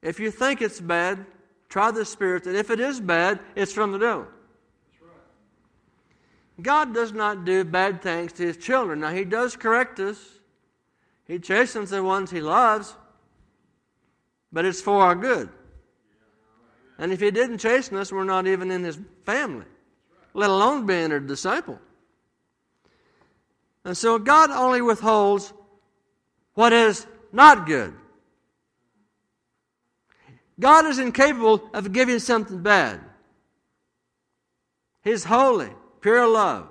If 0.05 0.19
you 0.19 0.29
think 0.29 0.61
it's 0.61 0.79
bad, 0.79 1.25
try 1.67 1.89
the 1.89 2.05
Spirit, 2.05 2.45
and 2.45 2.55
if 2.55 2.69
it 2.69 2.79
is 2.79 2.99
bad, 2.99 3.39
it's 3.55 3.73
from 3.73 3.91
the 3.91 3.97
devil. 3.97 4.27
God 6.61 6.93
does 6.93 7.11
not 7.11 7.43
do 7.43 7.63
bad 7.63 8.03
things 8.03 8.31
to 8.33 8.43
his 8.43 8.55
children. 8.55 8.99
Now, 8.99 9.09
he 9.09 9.25
does 9.25 9.55
correct 9.55 9.99
us, 9.99 10.23
he 11.25 11.39
chastens 11.39 11.89
the 11.89 12.03
ones 12.03 12.29
he 12.29 12.39
loves, 12.39 12.95
but 14.53 14.63
it's 14.63 14.79
for 14.79 15.01
our 15.01 15.15
good. 15.15 15.49
And 16.99 17.11
if 17.11 17.19
he 17.19 17.31
didn't 17.31 17.57
chasten 17.57 17.97
us, 17.97 18.11
we're 18.11 18.25
not 18.25 18.45
even 18.45 18.69
in 18.69 18.83
his 18.83 18.99
family, 19.25 19.65
let 20.35 20.51
alone 20.51 20.85
being 20.85 21.11
a 21.13 21.19
disciple. 21.19 21.79
And 23.83 23.97
so 23.97 24.19
God 24.19 24.51
only 24.51 24.83
withholds 24.83 25.51
what 26.53 26.73
is 26.73 27.07
not 27.31 27.65
good. 27.65 27.95
God 30.59 30.85
is 30.85 30.99
incapable 30.99 31.69
of 31.73 31.91
giving 31.91 32.19
something 32.19 32.61
bad. 32.61 33.01
He's 35.03 35.25
holy, 35.25 35.69
pure 36.01 36.27
love. 36.27 36.67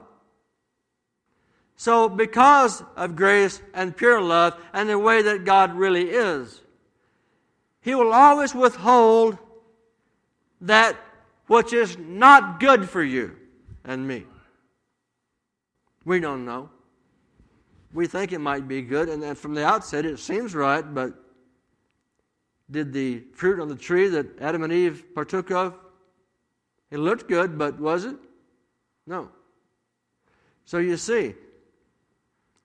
So, 1.77 2.09
because 2.09 2.83
of 2.97 3.17
grace 3.17 3.61
and 3.75 3.97
pure 3.97 4.21
love 4.21 4.59
and 4.73 4.89
the 4.89 4.99
way 4.99 5.23
that 5.23 5.45
God 5.45 5.75
really 5.75 6.11
is, 6.11 6.61
He 7.81 7.95
will 7.95 8.13
always 8.13 8.55
withhold 8.55 9.39
that 10.63 10.97
which 11.47 11.73
is 11.73 11.99
not 11.99 12.59
good 12.61 12.89
for 12.89 13.03
you 13.03 13.37
and 13.85 14.07
me. 14.07 14.25
We 16.05 16.21
don't 16.21 16.45
know. 16.45 16.71
We 17.93 18.07
think 18.07 18.33
it 18.33 18.39
might 18.41 18.67
be 18.67 18.83
good, 18.83 19.09
and 19.09 19.37
from 19.37 19.55
the 19.55 19.65
outset 19.65 20.05
it 20.05 20.19
seems 20.19 20.55
right, 20.55 20.83
but 20.83 21.15
did 22.71 22.93
the 22.93 23.23
fruit 23.35 23.61
on 23.61 23.69
the 23.69 23.77
tree 23.77 24.09
that 24.09 24.41
Adam 24.41 24.63
and 24.63 24.73
Eve 24.73 25.05
partook 25.15 25.51
of? 25.51 25.75
It 26.91 26.99
looked 26.99 27.29
good, 27.29 27.59
but 27.59 27.79
was 27.79 28.05
it? 28.05 28.17
No. 29.07 29.29
So 30.65 30.79
you 30.79 30.97
see, 30.97 31.35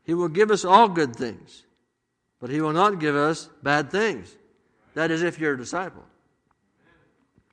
He 0.04 0.14
will 0.14 0.30
give 0.30 0.52
us 0.52 0.64
all 0.64 0.88
good 0.88 1.16
things, 1.16 1.64
but 2.40 2.50
He 2.50 2.62
will 2.62 2.74
not 2.74 3.00
give 3.00 3.16
us 3.16 3.50
bad 3.62 3.92
things. 3.92 4.36
That 4.94 5.12
is, 5.12 5.22
if 5.22 5.40
you're 5.40 5.54
a 5.54 5.58
disciple. 5.58 6.04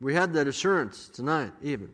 We 0.01 0.15
had 0.15 0.35
that 0.35 0.47
assurance 0.47 1.09
tonight, 1.09 1.53
even. 1.63 1.91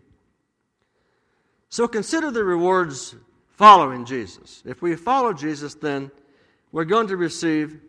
So 1.69 1.89
consider 1.89 2.31
the 2.31 2.45
rewards 2.45 3.15
following 3.51 4.05
Jesus. 4.05 4.63
If 4.67 4.83
we 4.83 4.97
follow 4.97 5.33
Jesus, 5.33 5.75
then 5.75 6.11
we're 6.73 6.85
going 6.85 7.07
to 7.09 7.17
receive 7.17 7.81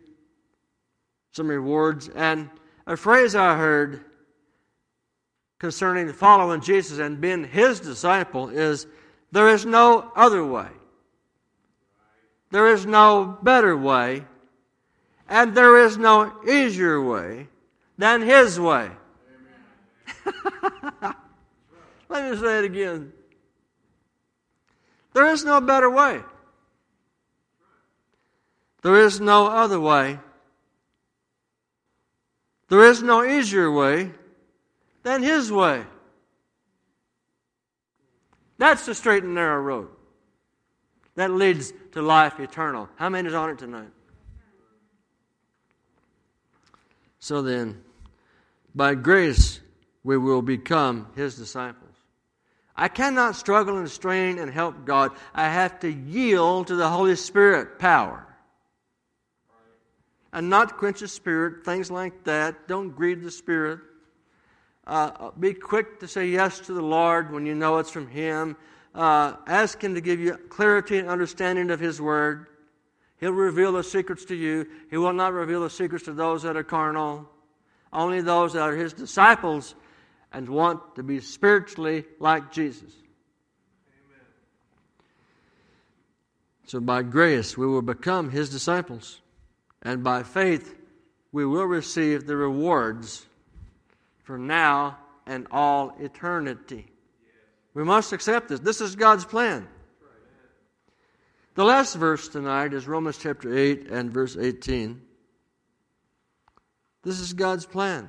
some 1.34 1.48
rewards. 1.48 2.08
And 2.08 2.48
a 2.86 2.96
phrase 2.96 3.34
I 3.34 3.56
heard 3.56 4.04
concerning 5.58 6.12
following 6.12 6.60
Jesus 6.60 6.98
and 6.98 7.20
being 7.20 7.44
his 7.44 7.80
disciple 7.80 8.48
is 8.48 8.86
there 9.32 9.48
is 9.48 9.66
no 9.66 10.12
other 10.14 10.46
way. 10.46 10.68
There 12.50 12.68
is 12.68 12.86
no 12.86 13.36
better 13.42 13.76
way. 13.76 14.24
And 15.28 15.56
there 15.56 15.84
is 15.84 15.98
no 15.98 16.32
easier 16.46 17.02
way 17.02 17.48
than 17.98 18.22
his 18.22 18.60
way. 18.60 18.90
Let 22.08 22.30
me 22.30 22.36
say 22.36 22.58
it 22.58 22.64
again. 22.64 23.12
There 25.14 25.26
is 25.32 25.44
no 25.44 25.60
better 25.60 25.90
way. 25.90 26.20
There 28.82 29.00
is 29.00 29.18
no 29.20 29.46
other 29.48 29.80
way 29.80 30.20
there 32.68 32.84
is 32.84 33.02
no 33.02 33.24
easier 33.24 33.70
way 33.70 34.12
than 35.02 35.22
His 35.22 35.52
way. 35.52 35.84
That's 38.58 38.86
the 38.86 38.94
straight 38.94 39.24
and 39.24 39.34
narrow 39.34 39.60
road 39.60 39.88
that 41.16 41.30
leads 41.30 41.72
to 41.92 42.02
life 42.02 42.40
eternal. 42.40 42.88
How 42.96 43.08
many 43.08 43.28
is 43.28 43.34
on 43.34 43.50
it 43.50 43.58
tonight? 43.58 43.90
So 47.18 47.42
then, 47.42 47.82
by 48.74 48.94
grace, 48.94 49.60
we 50.02 50.18
will 50.18 50.42
become 50.42 51.08
His 51.16 51.36
disciples. 51.36 51.84
I 52.76 52.88
cannot 52.88 53.36
struggle 53.36 53.78
and 53.78 53.90
strain 53.90 54.38
and 54.38 54.50
help 54.50 54.84
God. 54.84 55.12
I 55.34 55.48
have 55.48 55.78
to 55.80 55.90
yield 55.90 56.66
to 56.66 56.74
the 56.74 56.88
Holy 56.88 57.16
Spirit 57.16 57.78
power 57.78 58.26
and 60.34 60.50
not 60.50 60.76
quench 60.76 60.98
the 60.98 61.08
spirit, 61.08 61.64
things 61.64 61.92
like 61.92 62.24
that. 62.24 62.66
Don't 62.66 62.90
grieve 62.90 63.22
the 63.22 63.30
spirit. 63.30 63.78
Uh, 64.84 65.30
be 65.38 65.54
quick 65.54 66.00
to 66.00 66.08
say 66.08 66.26
yes 66.26 66.58
to 66.58 66.74
the 66.74 66.82
Lord 66.82 67.32
when 67.32 67.46
you 67.46 67.54
know 67.54 67.78
it's 67.78 67.90
from 67.90 68.08
Him. 68.08 68.56
Uh, 68.94 69.34
ask 69.46 69.82
Him 69.82 69.94
to 69.94 70.00
give 70.00 70.18
you 70.18 70.36
clarity 70.48 70.98
and 70.98 71.08
understanding 71.08 71.70
of 71.70 71.78
His 71.78 72.00
Word. 72.00 72.48
He'll 73.18 73.30
reveal 73.30 73.72
the 73.72 73.84
secrets 73.84 74.24
to 74.26 74.34
you. 74.34 74.66
He 74.90 74.96
will 74.96 75.12
not 75.12 75.32
reveal 75.32 75.62
the 75.62 75.70
secrets 75.70 76.04
to 76.06 76.12
those 76.12 76.42
that 76.42 76.56
are 76.56 76.64
carnal, 76.64 77.30
only 77.92 78.20
those 78.20 78.54
that 78.54 78.62
are 78.62 78.76
His 78.76 78.92
disciples 78.92 79.76
and 80.32 80.48
want 80.48 80.96
to 80.96 81.04
be 81.04 81.20
spiritually 81.20 82.04
like 82.18 82.50
Jesus. 82.50 82.90
Amen. 83.88 84.26
So, 86.66 86.80
by 86.80 87.04
grace, 87.04 87.56
we 87.56 87.68
will 87.68 87.82
become 87.82 88.30
His 88.30 88.50
disciples 88.50 89.20
and 89.84 90.02
by 90.02 90.22
faith 90.22 90.74
we 91.30 91.44
will 91.44 91.64
receive 91.64 92.26
the 92.26 92.36
rewards 92.36 93.26
for 94.22 94.38
now 94.38 94.98
and 95.26 95.46
all 95.50 95.94
eternity. 96.00 96.86
We 97.74 97.84
must 97.84 98.12
accept 98.12 98.48
this. 98.48 98.60
This 98.60 98.80
is 98.80 98.96
God's 98.96 99.24
plan. 99.24 99.68
The 101.54 101.64
last 101.64 101.94
verse 101.94 102.28
tonight 102.28 102.72
is 102.72 102.88
Romans 102.88 103.18
chapter 103.18 103.56
8 103.56 103.90
and 103.90 104.10
verse 104.10 104.36
18. 104.36 105.00
This 107.02 107.20
is 107.20 107.32
God's 107.32 107.66
plan. 107.66 108.08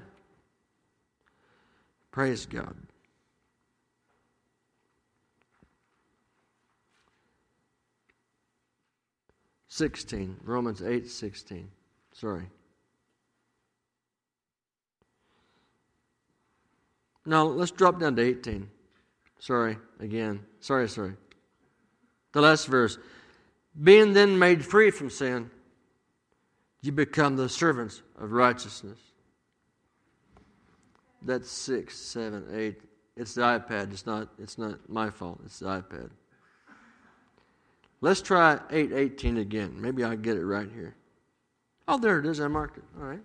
Praise 2.12 2.46
God. 2.46 2.76
Sixteen, 9.76 10.38
Romans 10.46 10.82
eight 10.82 11.10
sixteen. 11.10 11.70
Sorry. 12.14 12.48
Now 17.26 17.44
let's 17.44 17.72
drop 17.72 18.00
down 18.00 18.16
to 18.16 18.22
18. 18.22 18.70
Sorry, 19.38 19.78
again. 20.00 20.46
Sorry, 20.62 20.88
sorry. 20.88 21.16
The 22.32 22.40
last 22.40 22.68
verse. 22.68 22.98
Being 23.84 24.14
then 24.14 24.40
made 24.40 24.64
free 24.64 24.92
from 24.92 25.10
sin, 25.10 25.52
you 26.82 26.94
become 26.94 27.36
the 27.36 27.50
servants 27.50 28.02
of 28.18 28.32
righteousness. 28.32 29.00
That's 31.22 31.52
six, 31.52 31.98
seven, 31.98 32.46
eight. 32.54 32.80
It's 33.18 33.34
the 33.34 33.42
iPad. 33.42 33.92
It's 33.92 34.06
not, 34.06 34.30
it's 34.40 34.58
not 34.58 34.88
my 34.88 35.10
fault. 35.10 35.42
It's 35.44 35.60
the 35.60 35.66
iPad. 35.66 36.12
Let's 38.02 38.22
try 38.22 38.60
818 38.70 39.38
again. 39.38 39.76
Maybe 39.80 40.04
I 40.04 40.16
get 40.16 40.38
it 40.38 40.46
right 40.46 40.70
here. 40.74 40.96
Oh, 41.88 41.98
there 41.98 42.20
it 42.20 42.26
is. 42.26 42.40
I 42.40 42.48
marked 42.48 42.78
it. 42.78 42.84
All 43.00 43.08
right. 43.08 43.22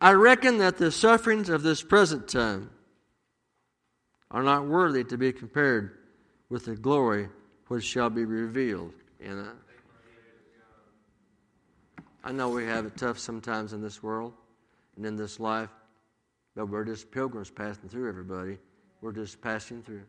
I 0.00 0.12
reckon 0.12 0.58
that 0.58 0.76
the 0.76 0.90
sufferings 0.90 1.48
of 1.48 1.62
this 1.62 1.82
present 1.82 2.28
time 2.28 2.70
are 4.30 4.42
not 4.42 4.66
worthy 4.66 5.04
to 5.04 5.16
be 5.16 5.32
compared 5.32 5.98
with 6.48 6.64
the 6.64 6.76
glory 6.76 7.28
which 7.68 7.84
shall 7.84 8.10
be 8.10 8.24
revealed 8.24 8.92
in 9.20 9.38
us. 9.38 9.54
I 12.22 12.32
know 12.32 12.48
we 12.48 12.64
have 12.64 12.86
it 12.86 12.96
tough 12.96 13.18
sometimes 13.18 13.72
in 13.74 13.82
this 13.82 14.02
world 14.02 14.32
and 14.96 15.04
in 15.04 15.16
this 15.16 15.38
life, 15.38 15.68
but 16.56 16.66
we're 16.66 16.84
just 16.84 17.10
pilgrims 17.10 17.50
passing 17.50 17.88
through 17.88 18.08
everybody. 18.08 18.58
We're 19.02 19.12
just 19.12 19.42
passing 19.42 19.82
through. 19.82 20.04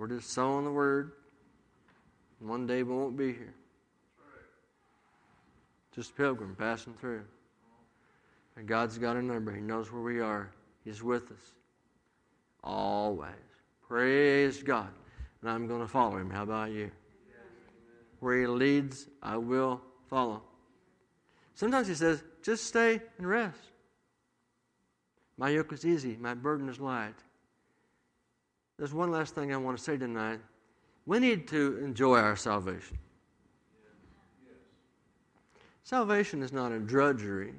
We're 0.00 0.08
just 0.08 0.30
sowing 0.30 0.64
the 0.64 0.72
word. 0.72 1.12
One 2.38 2.66
day 2.66 2.82
we 2.82 2.94
won't 2.94 3.18
be 3.18 3.34
here. 3.34 3.52
Just 5.94 6.12
a 6.12 6.14
pilgrim 6.14 6.56
passing 6.58 6.94
through. 6.94 7.20
And 8.56 8.66
God's 8.66 8.96
got 8.96 9.18
a 9.18 9.22
number. 9.22 9.54
He 9.54 9.60
knows 9.60 9.92
where 9.92 10.00
we 10.00 10.18
are. 10.18 10.52
He's 10.86 11.02
with 11.02 11.30
us. 11.30 11.52
Always. 12.64 13.34
Praise 13.86 14.62
God. 14.62 14.88
And 15.42 15.50
I'm 15.50 15.68
going 15.68 15.82
to 15.82 15.86
follow 15.86 16.16
him. 16.16 16.30
How 16.30 16.44
about 16.44 16.70
you? 16.70 16.90
Where 18.20 18.40
he 18.40 18.46
leads, 18.46 19.06
I 19.22 19.36
will 19.36 19.82
follow. 20.08 20.40
Sometimes 21.52 21.88
he 21.88 21.94
says, 21.94 22.24
just 22.42 22.64
stay 22.64 23.02
and 23.18 23.28
rest. 23.28 23.60
My 25.36 25.50
yoke 25.50 25.74
is 25.74 25.84
easy, 25.84 26.16
my 26.18 26.32
burden 26.32 26.70
is 26.70 26.80
light. 26.80 27.16
There's 28.80 28.94
one 28.94 29.10
last 29.10 29.34
thing 29.34 29.52
I 29.52 29.58
want 29.58 29.76
to 29.76 29.84
say 29.84 29.98
tonight. 29.98 30.40
We 31.04 31.18
need 31.18 31.46
to 31.48 31.78
enjoy 31.84 32.16
our 32.16 32.34
salvation. 32.34 32.96
Salvation 35.82 36.42
is 36.42 36.50
not 36.50 36.72
a 36.72 36.78
drudgery. 36.78 37.52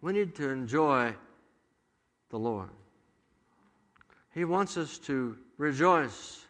We 0.00 0.14
need 0.14 0.34
to 0.36 0.48
enjoy 0.48 1.14
the 2.30 2.38
Lord. 2.38 2.70
He 4.32 4.46
wants 4.46 4.78
us 4.78 4.96
to 5.00 5.36
rejoice 5.58 6.46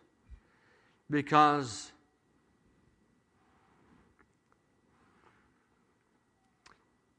because 1.11 1.91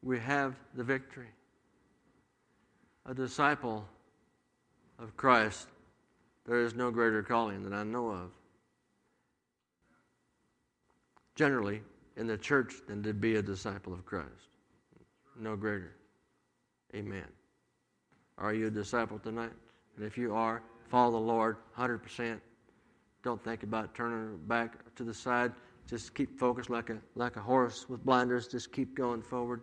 we 0.01 0.19
have 0.19 0.55
the 0.73 0.85
victory. 0.85 1.27
A 3.05 3.13
disciple 3.13 3.85
of 4.99 5.17
Christ, 5.17 5.67
there 6.47 6.63
is 6.63 6.73
no 6.73 6.89
greater 6.89 7.21
calling 7.21 7.63
than 7.63 7.73
I 7.73 7.83
know 7.83 8.09
of. 8.09 8.31
Generally, 11.35 11.81
in 12.15 12.25
the 12.25 12.37
church, 12.37 12.75
than 12.87 13.03
to 13.03 13.13
be 13.13 13.35
a 13.35 13.41
disciple 13.41 13.93
of 13.93 14.05
Christ. 14.05 14.31
No 15.39 15.55
greater. 15.55 15.93
Amen. 16.95 17.27
Are 18.37 18.53
you 18.53 18.67
a 18.67 18.71
disciple 18.71 19.19
tonight? 19.19 19.51
And 19.95 20.05
if 20.05 20.17
you 20.17 20.33
are, 20.33 20.63
follow 20.89 21.11
the 21.11 21.17
Lord 21.17 21.57
100%. 21.77 22.39
Don't 23.23 23.43
think 23.43 23.63
about 23.63 23.93
turning 23.93 24.37
back 24.47 24.95
to 24.95 25.03
the 25.03 25.13
side. 25.13 25.51
Just 25.87 26.15
keep 26.15 26.39
focused 26.39 26.69
like 26.69 26.89
a, 26.89 26.97
like 27.15 27.35
a 27.35 27.41
horse 27.41 27.87
with 27.89 28.03
blinders. 28.05 28.47
Just 28.47 28.71
keep 28.71 28.95
going 28.95 29.21
forward. 29.21 29.61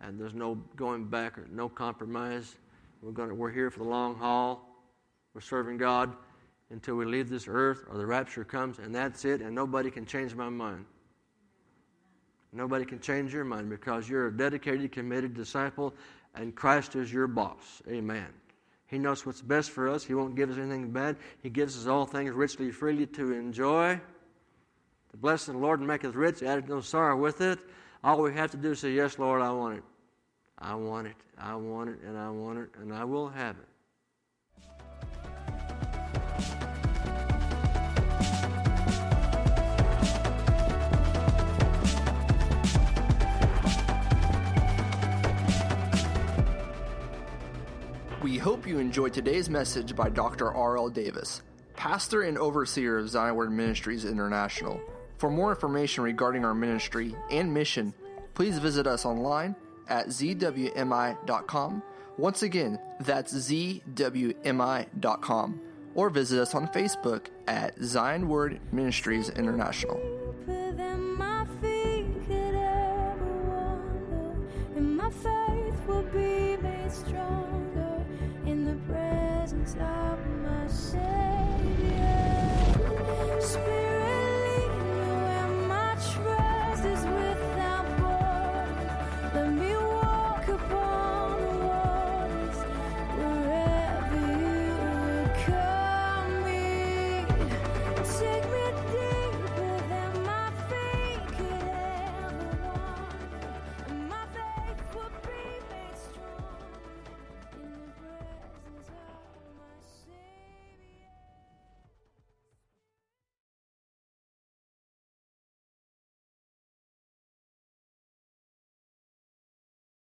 And 0.00 0.18
there's 0.18 0.34
no 0.34 0.56
going 0.76 1.04
back 1.04 1.38
or 1.38 1.46
no 1.52 1.68
compromise. 1.68 2.56
We're, 3.02 3.12
gonna, 3.12 3.34
we're 3.34 3.50
here 3.50 3.70
for 3.70 3.80
the 3.80 3.88
long 3.88 4.16
haul. 4.16 4.71
We're 5.34 5.40
serving 5.40 5.78
God 5.78 6.14
until 6.70 6.96
we 6.96 7.04
leave 7.04 7.28
this 7.28 7.46
earth 7.48 7.84
or 7.90 7.98
the 7.98 8.06
rapture 8.06 8.44
comes, 8.44 8.78
and 8.78 8.94
that's 8.94 9.24
it, 9.24 9.40
and 9.40 9.54
nobody 9.54 9.90
can 9.90 10.06
change 10.06 10.34
my 10.34 10.48
mind. 10.48 10.84
Nobody 12.52 12.84
can 12.84 13.00
change 13.00 13.32
your 13.32 13.44
mind 13.44 13.70
because 13.70 14.08
you're 14.08 14.26
a 14.26 14.36
dedicated, 14.36 14.92
committed 14.92 15.34
disciple, 15.34 15.94
and 16.34 16.54
Christ 16.54 16.96
is 16.96 17.12
your 17.12 17.26
boss. 17.26 17.82
Amen. 17.88 18.26
He 18.86 18.98
knows 18.98 19.24
what's 19.24 19.40
best 19.40 19.70
for 19.70 19.88
us. 19.88 20.04
He 20.04 20.12
won't 20.12 20.34
give 20.34 20.50
us 20.50 20.58
anything 20.58 20.90
bad. 20.90 21.16
He 21.42 21.48
gives 21.48 21.78
us 21.78 21.86
all 21.86 22.04
things 22.04 22.32
richly, 22.32 22.70
freely 22.70 23.06
to 23.06 23.32
enjoy. 23.32 23.98
The 25.12 25.16
blessing 25.16 25.54
of 25.54 25.60
the 25.60 25.66
Lord 25.66 25.80
maketh 25.80 26.14
rich, 26.14 26.42
added 26.42 26.68
no 26.68 26.82
sorrow 26.82 27.16
with 27.16 27.40
it. 27.40 27.58
All 28.04 28.20
we 28.20 28.34
have 28.34 28.50
to 28.50 28.58
do 28.58 28.72
is 28.72 28.80
say, 28.80 28.92
Yes, 28.92 29.18
Lord, 29.18 29.40
I 29.40 29.50
want 29.50 29.78
it. 29.78 29.84
I 30.58 30.74
want 30.74 31.06
it. 31.06 31.16
I 31.38 31.54
want 31.54 31.88
it, 31.88 32.00
and 32.06 32.18
I 32.18 32.28
want 32.28 32.58
it, 32.58 32.68
and 32.80 32.92
I 32.92 33.04
will 33.04 33.30
have 33.30 33.56
it. 33.56 33.71
Hope 48.42 48.66
you 48.66 48.80
enjoyed 48.80 49.12
today's 49.12 49.48
message 49.48 49.94
by 49.94 50.08
Dr. 50.08 50.52
R.L. 50.52 50.88
Davis, 50.88 51.42
pastor 51.76 52.22
and 52.22 52.36
overseer 52.36 52.98
of 52.98 53.08
Zion 53.08 53.36
Word 53.36 53.52
Ministries 53.52 54.04
International. 54.04 54.80
For 55.16 55.30
more 55.30 55.50
information 55.50 56.02
regarding 56.02 56.44
our 56.44 56.52
ministry 56.52 57.14
and 57.30 57.54
mission, 57.54 57.94
please 58.34 58.58
visit 58.58 58.88
us 58.88 59.06
online 59.06 59.54
at 59.86 60.08
zwmi.com. 60.08 61.84
Once 62.18 62.42
again, 62.42 62.80
that's 62.98 63.32
zwmi.com. 63.32 64.40
Or 65.94 66.10
visit 66.10 66.40
us 66.40 66.56
on 66.56 66.66
Facebook 66.66 67.26
at 67.46 67.80
Zion 67.80 68.28
Word 68.28 68.58
Ministries 68.72 69.28
International. 69.28 70.00
deeper 77.02 77.41
of 79.62 80.18
my 80.42 80.66
Savior. 80.66 80.98
Spirit 83.40 83.81